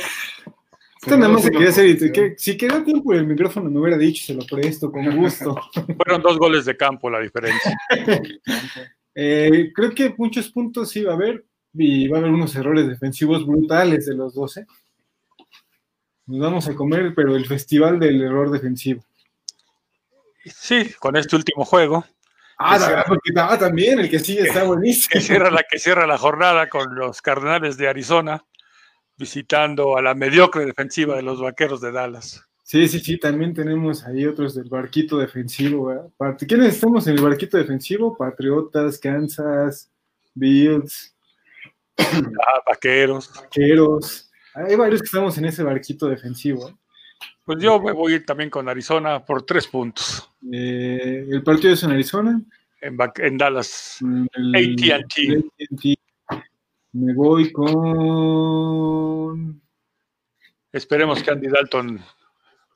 [1.05, 1.85] Esto nada más se quería hacer.
[1.87, 5.55] y- que- si quería tiempo el micrófono me hubiera dicho, se lo presto con gusto.
[5.97, 7.77] Fueron dos goles de campo la diferencia.
[9.17, 12.85] Eh, creo que muchos puntos sí va a haber y va a haber unos errores
[12.85, 14.65] defensivos brutales de los 12.
[16.25, 19.05] Nos vamos a comer, pero el festival del error defensivo.
[20.43, 22.03] Sí, con este último juego,
[22.57, 22.91] Ah, Sí.
[22.93, 25.21] no, porque ah, también el que sigue está que buenísimo.
[25.21, 28.43] cierra la que cierra la jornada con los Cardenales de Arizona,
[29.17, 32.43] visitando a la mediocre defensiva de los Vaqueros de Dallas.
[32.63, 35.85] Sí, sí, sí, también tenemos ahí otros del barquito defensivo.
[35.85, 36.09] ¿verdad?
[36.17, 38.17] Pat- ¿Quiénes estamos en el barquito defensivo?
[38.17, 39.91] Patriotas, Kansas,
[40.33, 41.15] Bills,
[41.97, 43.31] Ah, Vaqueros.
[43.35, 44.29] Vaqueros.
[44.53, 46.69] Hay varios que estamos en ese barquito defensivo.
[46.69, 46.75] ¿eh?
[47.45, 51.73] Pues yo me voy a ir también con Arizona por tres puntos Eh, el partido
[51.73, 52.41] es en Arizona.
[52.81, 53.99] en, en Dallas.
[54.01, 55.95] El- AT&T.
[56.97, 57.75] Me voy con.
[60.71, 61.99] Esperemos que Andy Dalton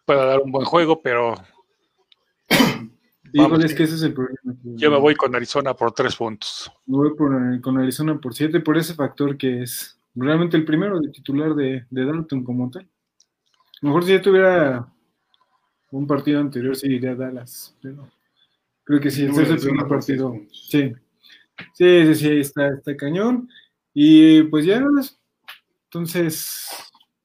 [0.06, 1.36] pueda dar un buen juego, pero
[3.34, 4.38] Vamos, es que ese es el problema.
[4.64, 6.70] yo me voy con Arizona por tres puntos.
[6.86, 11.00] Me voy por- con Arizona por 7 por ese factor que es realmente el primero
[11.00, 12.84] de titular de, de Dalton como tal.
[12.84, 12.88] A
[13.82, 14.86] lo mejor si ya tuviera
[15.92, 18.06] un partido anterior, sí iría a Dallas, pero
[18.84, 20.36] creo que sí, Yo este es el primer partido.
[20.52, 20.94] Sí,
[21.74, 23.48] sí, sí, sí, ahí está, está cañón.
[23.94, 24.82] Y pues ya,
[25.86, 26.68] entonces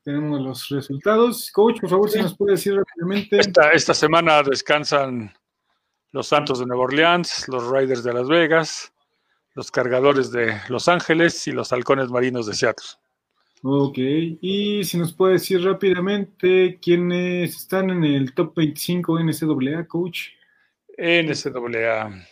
[0.02, 1.50] tenemos los resultados.
[1.52, 3.38] Coach, por favor, si nos puede decir rápidamente.
[3.38, 5.32] Esta, esta semana descansan
[6.12, 8.92] los Santos de Nueva Orleans, los Raiders de Las Vegas,
[9.54, 12.86] los Cargadores de Los Ángeles y los Halcones Marinos de Seattle.
[13.62, 20.28] Ok, y si nos puede decir rápidamente quiénes están en el top 25 NCAA, coach,
[20.98, 22.26] NCAA.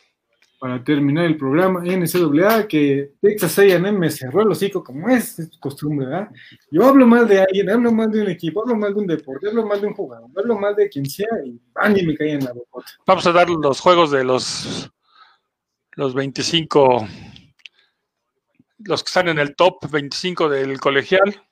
[0.62, 6.06] Para terminar el programa NCAA, que Texas A&M me cerró el hocico como es, costumbre,
[6.06, 6.28] ¿verdad?
[6.70, 9.48] Yo hablo mal de alguien, hablo mal de un equipo, hablo mal de un deporte,
[9.48, 11.96] hablo mal de un jugador, hablo mal de quien sea y ¡bam!
[11.96, 12.86] y me cae en la boca.
[13.04, 14.88] Vamos a dar los juegos de los,
[15.96, 17.08] los 25,
[18.84, 21.42] los que están en el top 25 del colegial.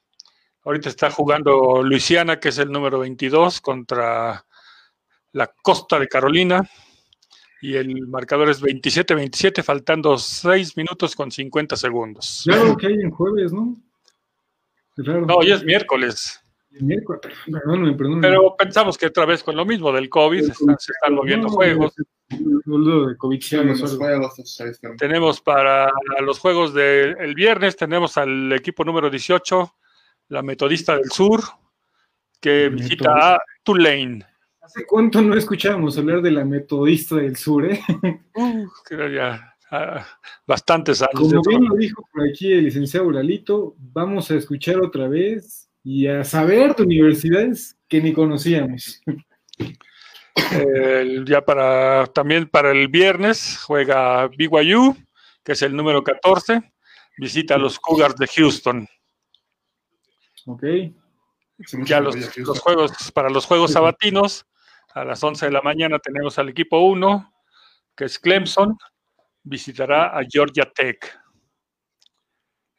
[0.62, 4.46] Ahorita está jugando Luisiana, que es el número 22, contra
[5.32, 6.70] la Costa de Carolina.
[7.62, 12.42] Y el marcador es 27-27, faltando 6 minutos con 50 segundos.
[12.44, 13.76] Claro que hay en jueves, ¿no?
[14.96, 15.26] Claro.
[15.26, 16.40] No, hoy es miércoles.
[16.70, 18.22] Miércoles, perdóname, perdóname.
[18.22, 21.48] Pero pensamos que otra vez con lo mismo del COVID, se están, se están moviendo
[21.48, 21.94] No, juegos.
[21.96, 24.56] De COVID, Sí, los juegos.
[24.96, 25.90] Tenemos para
[26.24, 29.74] los juegos del viernes, tenemos al equipo número 18,
[30.28, 31.40] la Metodista del Sur,
[32.40, 32.82] que Metodista.
[32.84, 34.29] visita a Tulane.
[34.70, 37.80] ¿Hace cuánto no escuchábamos hablar de la metodista del sur, eh?
[38.36, 40.06] Uh, creo ya ah,
[40.46, 41.14] bastantes años.
[41.14, 46.06] Como bien lo dijo por aquí el licenciado Lalito, vamos a escuchar otra vez y
[46.06, 49.02] a saber de universidades que ni conocíamos.
[51.26, 54.96] Ya para también para el viernes juega BYU,
[55.42, 56.62] que es el número 14,
[57.18, 58.88] visita a los Cougars de Houston.
[60.46, 60.62] Ok.
[61.84, 62.14] Ya los
[62.60, 64.46] juegos para los juegos sabatinos
[64.95, 67.32] a las 11 de la mañana tenemos al equipo 1,
[67.97, 68.76] que es Clemson,
[69.43, 71.18] visitará a Georgia Tech.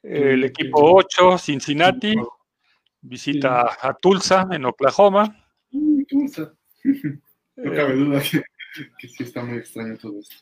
[0.03, 2.15] El equipo 8, Cincinnati,
[3.01, 5.45] visita a Tulsa en Oklahoma.
[5.71, 6.53] Mm, Tulsa.
[7.57, 8.41] No cabe duda que,
[8.97, 10.35] que sí está muy extraño todo esto.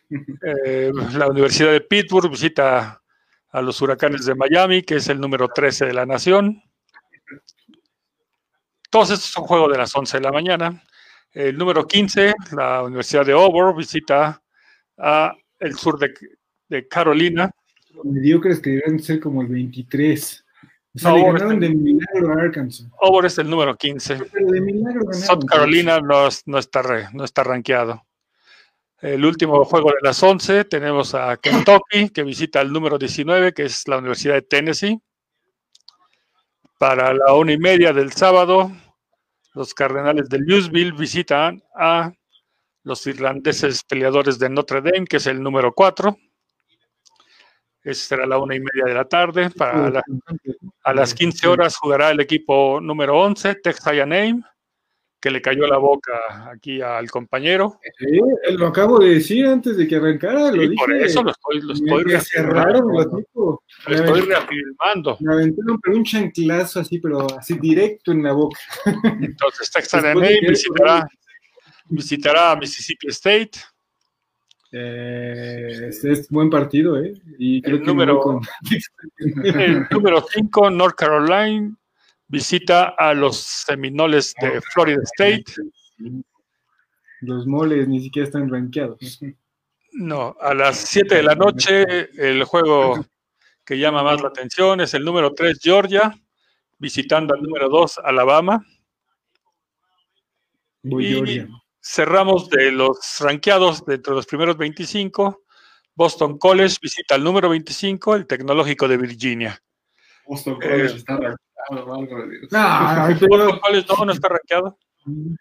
[0.65, 3.01] Eh, la Universidad de Pittsburgh visita
[3.49, 6.63] a los Huracanes de Miami, que es el número 13 de la nación.
[8.89, 10.83] Todos estos son juegos de las 11 de la mañana.
[11.31, 14.41] El número 15, la Universidad de Auburn, visita
[14.97, 16.13] a el sur de,
[16.67, 17.51] de Carolina.
[18.03, 20.45] Mediocres que deben ser como el 23.
[20.95, 22.87] O sea, No, le ganaron de milagro a Arkansas.
[23.01, 24.17] Auburn es el número 15.
[24.31, 25.13] Pero de.
[25.13, 28.03] South Carolina no, no está, re- no está rankeado.
[29.01, 33.63] El último juego de las 11 tenemos a Kentucky, que visita al número 19, que
[33.63, 34.99] es la Universidad de Tennessee.
[36.77, 38.71] Para la una y media del sábado,
[39.59, 42.13] los Cardenales de Louisville visitan a
[42.83, 46.17] los irlandeses peleadores de Notre Dame, que es el número 4.
[47.83, 49.49] Esa será la una y media de la tarde.
[50.85, 54.41] A las 15 horas jugará el equipo número 11, Texas A&M,
[55.21, 57.79] que le cayó la boca aquí al compañero.
[57.97, 58.19] Sí,
[58.57, 60.51] lo acabo de decir antes de que arrancara.
[60.51, 60.75] Lo dije.
[60.77, 62.81] por eso lo estoy, lo estoy, Me reafirmando.
[63.87, 65.17] Lo estoy reafirmando.
[65.19, 68.59] Me aventaron pero un chanclazo así, pero así directo en la boca.
[69.21, 69.69] Entonces,
[70.39, 71.07] que- visitará,
[71.89, 73.51] visitará a Mississippi State.
[74.71, 77.13] Eh, este es buen partido, ¿eh?
[77.39, 78.41] Y creo El que número- con-
[79.17, 81.75] El número 5, North Carolina,
[82.29, 85.43] visita a los Seminoles de Florida State.
[87.21, 88.97] Los moles ni siquiera están rankeados.
[89.91, 93.05] No, a las 7 de la noche, el juego
[93.65, 96.15] que llama más la atención es el número 3, Georgia,
[96.77, 98.65] visitando al número 2, Alabama.
[100.83, 101.47] Voy Y- Georgia.
[101.81, 105.41] Cerramos de los rankeados dentro de los primeros 25.
[105.95, 109.61] Boston College visita al número 25, el Tecnológico de Virginia.
[110.25, 111.35] Boston College Eh, está
[112.51, 114.77] no, no está rankeado.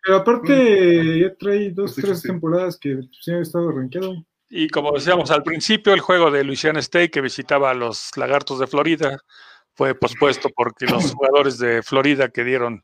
[0.03, 2.29] pero aparte ya trae dos, Pues tres sí.
[2.29, 4.14] temporadas que sí ha estado rankeado.
[4.51, 8.59] Y como decíamos al principio, el juego de Louisiana State que visitaba a los Lagartos
[8.59, 9.18] de Florida
[9.74, 12.83] fue pospuesto porque los jugadores de Florida que dieron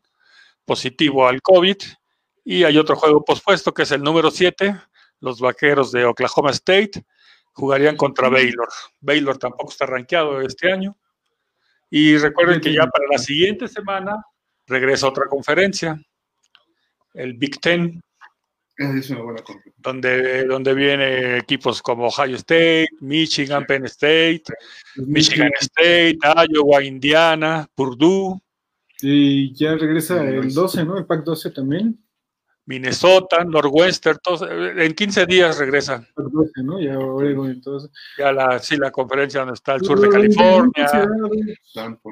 [0.65, 1.77] positivo al COVID.
[2.45, 4.77] Y hay otro juego pospuesto que es el número 7,
[5.21, 7.05] los Vaqueros de Oklahoma State
[7.55, 8.69] jugarían contra Baylor.
[9.01, 10.97] Baylor tampoco está rankeado este año.
[11.97, 14.21] Y recuerden que ya para la siguiente semana
[14.67, 15.97] regresa otra conferencia,
[17.13, 18.03] el Big Ten,
[18.77, 19.71] es una buena compra.
[19.77, 24.43] donde, donde viene equipos como Ohio State, Michigan, Penn State,
[24.97, 26.19] Michigan State,
[26.51, 28.41] Iowa, Indiana, Purdue,
[29.01, 30.53] Y ya regresa el Illinois.
[30.53, 30.99] 12, ¿no?
[30.99, 31.97] El PAC 12 también.
[32.67, 35.99] Minnesota, Northwestern, todos, en 15 días regresa.
[36.15, 36.81] PAC 12, ¿no?
[36.81, 37.61] Ya Oregon
[38.19, 40.89] la, sí, la conferencia donde está el sur de California.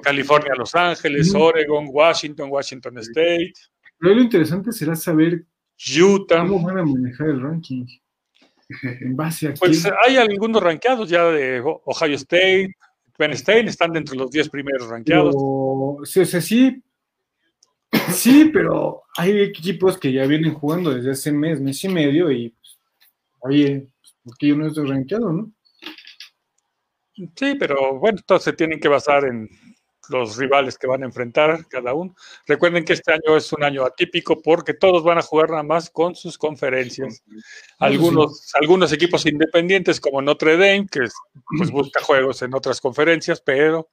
[0.02, 1.34] California, Los Ángeles.
[1.34, 3.52] Oregon, Washington, Washington State,
[3.98, 5.44] Pero lo interesante será saber
[6.00, 6.40] Utah.
[6.46, 7.86] cómo van a manejar el ranking.
[9.02, 9.94] En base a Pues quién.
[10.06, 12.74] hay algunos rankeados ya de Ohio State,
[13.18, 15.34] Penn State, están dentro de los 10 primeros rankeados.
[15.34, 16.82] Pero, sí, o sea, sí,
[18.12, 22.50] sí, pero hay equipos que ya vienen jugando desde hace mes, mes y medio y,
[22.50, 22.78] pues,
[23.40, 25.52] oye, pues, ¿por qué yo no estoy rankeado, no?
[27.14, 29.48] Sí, pero bueno, entonces se tienen que basar en
[30.08, 32.14] los rivales que van a enfrentar cada uno.
[32.46, 35.90] Recuerden que este año es un año atípico porque todos van a jugar nada más
[35.90, 37.22] con sus conferencias.
[37.78, 41.00] Algunos, algunos equipos independientes como Notre Dame, que
[41.56, 43.88] pues busca juegos en otras conferencias, pero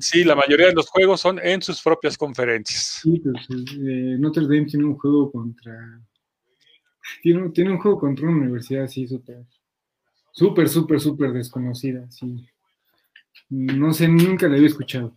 [0.00, 3.00] sí la mayoría de los juegos son en sus propias conferencias.
[3.02, 6.00] Sí, pues eh, Notre Dame tiene un juego contra.
[7.22, 9.44] Tiene, un- tiene un juego contra una universidad así súper,
[10.32, 12.10] súper, súper, súper desconocida.
[12.10, 12.46] Sí.
[13.50, 15.16] No sé, nunca la había escuchado.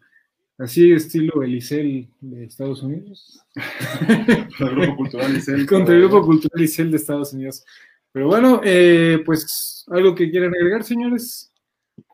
[0.57, 3.39] Así estilo Elisel de Estados Unidos.
[4.59, 5.65] El grupo cultural centro.
[5.77, 7.63] Contra el Grupo Cultural Elisel de Estados Unidos.
[8.11, 11.51] Pero bueno, eh, pues algo que quieran agregar, señores.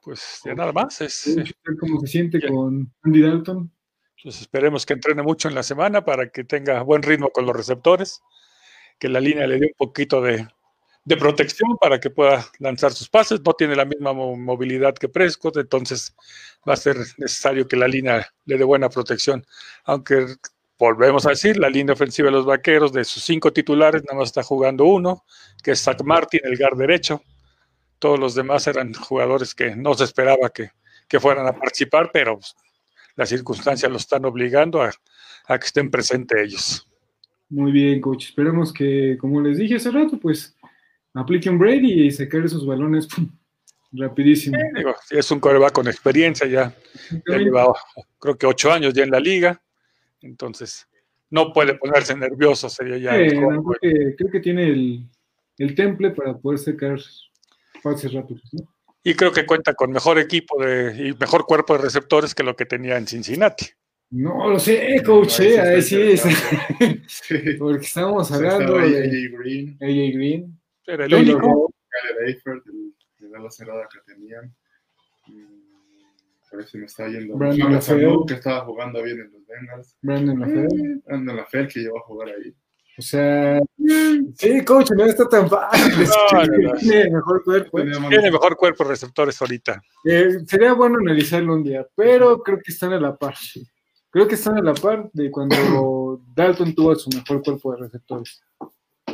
[0.04, 2.50] Pues ya nada más, es, Ver ¿Cómo se siente Ya.
[2.50, 3.72] con Andy Dalton?
[4.22, 7.56] pues esperemos que entrene mucho en la semana para que tenga buen ritmo con los
[7.56, 8.22] receptores,
[8.98, 10.48] que la línea le dé un poquito de,
[11.04, 13.42] de protección para que pueda lanzar sus pases.
[13.46, 16.16] No tiene la misma mo- movilidad que Prescott, entonces
[16.68, 19.46] va a ser necesario que la línea le dé buena protección.
[19.84, 20.26] Aunque
[20.80, 24.30] volvemos a decir, la línea ofensiva de los vaqueros, de sus cinco titulares, nada más
[24.30, 25.26] está jugando uno,
[25.62, 27.22] que es Zach Martin, el guard derecho.
[28.04, 30.72] Todos los demás eran jugadores que no se esperaba que,
[31.08, 32.38] que fueran a participar, pero
[33.16, 34.92] las circunstancias los están obligando a,
[35.48, 36.88] a que estén presentes ellos.
[37.48, 38.26] Muy bien, coach.
[38.26, 40.54] Esperemos que, como les dije hace rato, pues
[41.14, 43.32] apliquen Brady y se caen esos balones pum,
[43.94, 44.58] rapidísimo.
[44.76, 46.76] Digo, es un coreback con experiencia ya,
[47.10, 47.74] ya lleva
[48.20, 49.64] creo que ocho años ya en la liga,
[50.20, 50.90] entonces
[51.30, 53.12] no puede ponerse nervioso, sería ya.
[53.12, 53.76] Creo, juego.
[53.82, 55.10] que, creo que tiene el,
[55.58, 57.00] el temple para poder sacar
[57.84, 58.50] rápidos.
[58.54, 58.74] ¿no?
[59.04, 62.56] Y creo que cuenta con mejor equipo de, y mejor cuerpo de receptores que lo
[62.56, 63.66] que tenía en Cincinnati.
[64.12, 66.24] No lo sé, coach, Ahí sí eh, ahí sí es.
[67.08, 67.36] Sí.
[67.58, 70.62] Porque estábamos hablando de AJ Green, AJ Green.
[70.86, 71.74] Era el único.
[73.20, 74.56] El ala cerrada que tenían.
[75.28, 77.36] Mm, Por eso me está yendo.
[77.36, 77.82] Brandon.
[77.82, 79.98] Sanu, que estaba jugando bien en los Bengals.
[80.02, 80.70] Brandon LaFleur.
[81.06, 82.54] Brandon LaFleur, que llegó a jugar ahí.
[82.98, 83.60] O sea,
[84.36, 86.06] sí, coach, no está tan fácil.
[86.06, 86.80] No, no, no.
[86.80, 87.78] Tiene mejor cuerpo.
[87.80, 89.82] Tenía más- Tiene mejor cuerpo de receptores ahorita.
[90.06, 93.34] Eh, sería bueno analizarlo un día, pero creo que están a la par.
[94.12, 98.42] Creo que están a la par de cuando Dalton tuvo su mejor cuerpo de receptores.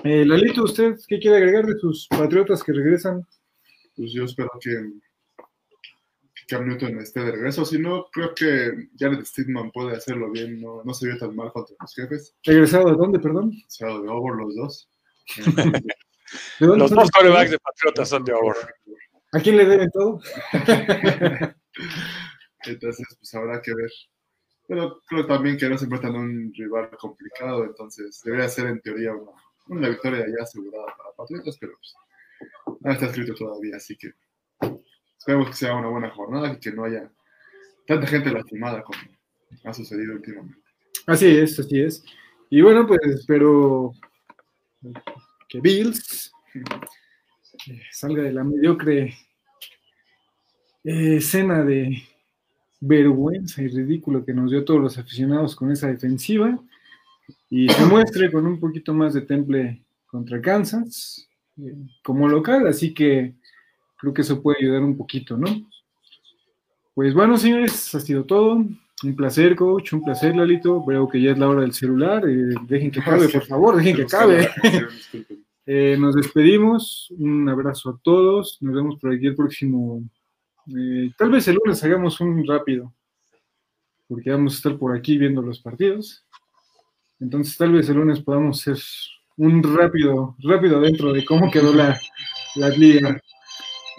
[0.03, 3.25] Eh, Lalito, ¿usted qué quiere agregar de sus patriotas que regresan?
[3.95, 4.71] Pues yo espero que
[6.49, 7.63] Cam Newton esté de regreso.
[7.63, 10.59] Si no, creo que Jared Stidman puede hacerlo bien.
[10.59, 12.35] No, no se vio tan mal contra los jefes.
[12.43, 13.49] ¿Regresado de dónde, perdón?
[13.49, 14.89] O sea, de over los dos.
[16.59, 18.55] ¿De dónde Los dos corebacks de Patriotas son de Over.
[19.31, 20.19] ¿A quién le deben todo?
[22.65, 23.91] Entonces, pues habrá que ver.
[24.67, 28.79] Pero creo también que no se enfrentan a un rival complicado, entonces debería ser en
[28.81, 29.31] teoría una,
[29.65, 31.95] una victoria ya asegurada para Patriotas, pero pues
[32.79, 34.11] no está escrito todavía, así que
[35.19, 37.11] esperemos que sea una buena jornada y que no haya
[37.85, 38.99] tanta gente lastimada como
[39.65, 40.61] ha sucedido últimamente.
[41.05, 42.03] Así es, así es.
[42.49, 43.93] Y bueno, pues espero
[45.47, 49.13] que Bills eh, salga de la mediocre
[50.83, 52.03] eh, escena de
[52.79, 56.57] vergüenza y ridículo que nos dio todos los aficionados con esa defensiva
[57.49, 61.27] y se muestre con un poquito más de temple contra Kansas
[61.57, 63.35] eh, como local, así que
[63.99, 65.47] creo que eso puede ayudar un poquito, ¿no?
[66.93, 68.55] Pues bueno, señores, ha sido todo.
[69.01, 70.83] Un placer, coach, un placer, Lalito.
[70.85, 72.23] Veo que ya es la hora del celular.
[72.27, 74.49] eh, dejen que acabe, por favor, dejen que acabe.
[75.71, 77.13] Eh, nos despedimos.
[77.19, 78.57] Un abrazo a todos.
[78.59, 80.01] Nos vemos por aquí el próximo.
[80.75, 82.91] eh, tal vez el lunes hagamos un rápido,
[84.07, 86.25] porque vamos a estar por aquí viendo los partidos.
[87.19, 88.83] Entonces, tal vez el lunes podamos hacer
[89.37, 91.99] un rápido, rápido dentro de cómo quedó la,
[92.55, 93.21] la liga.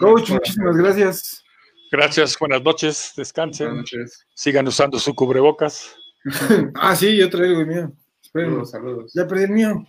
[0.01, 1.43] Coach, muchísimas gracias.
[1.91, 4.25] Gracias, buenas noches, Buenas descansen, noches.
[4.33, 5.95] sigan usando su cubrebocas.
[6.75, 7.91] Ah, sí, yo traigo el mío.
[8.21, 8.53] Espérenme.
[8.65, 9.11] Saludos, saludos.
[9.15, 9.83] Ya perdí el mío.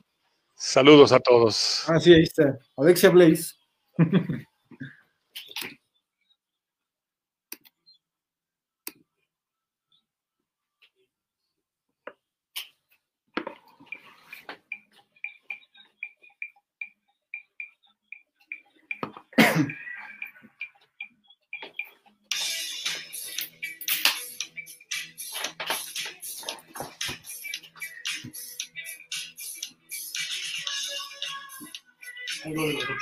[0.54, 1.84] Saludos a todos.
[1.88, 2.58] Ah, sí, ahí está.
[2.76, 3.54] Alexia Blaze.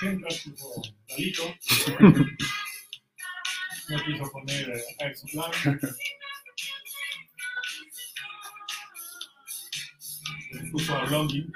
[0.01, 1.55] algo de los 80, tipo Dalito.
[3.89, 5.51] No quiso poner eh, acá en su plan.
[10.71, 11.47] Puso a Blondie.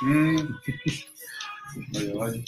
[0.00, 0.38] Mm.
[1.92, 2.42] Vaya, vaya.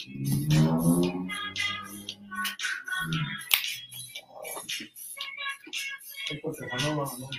[6.43, 7.29] Después se ganó, no, no,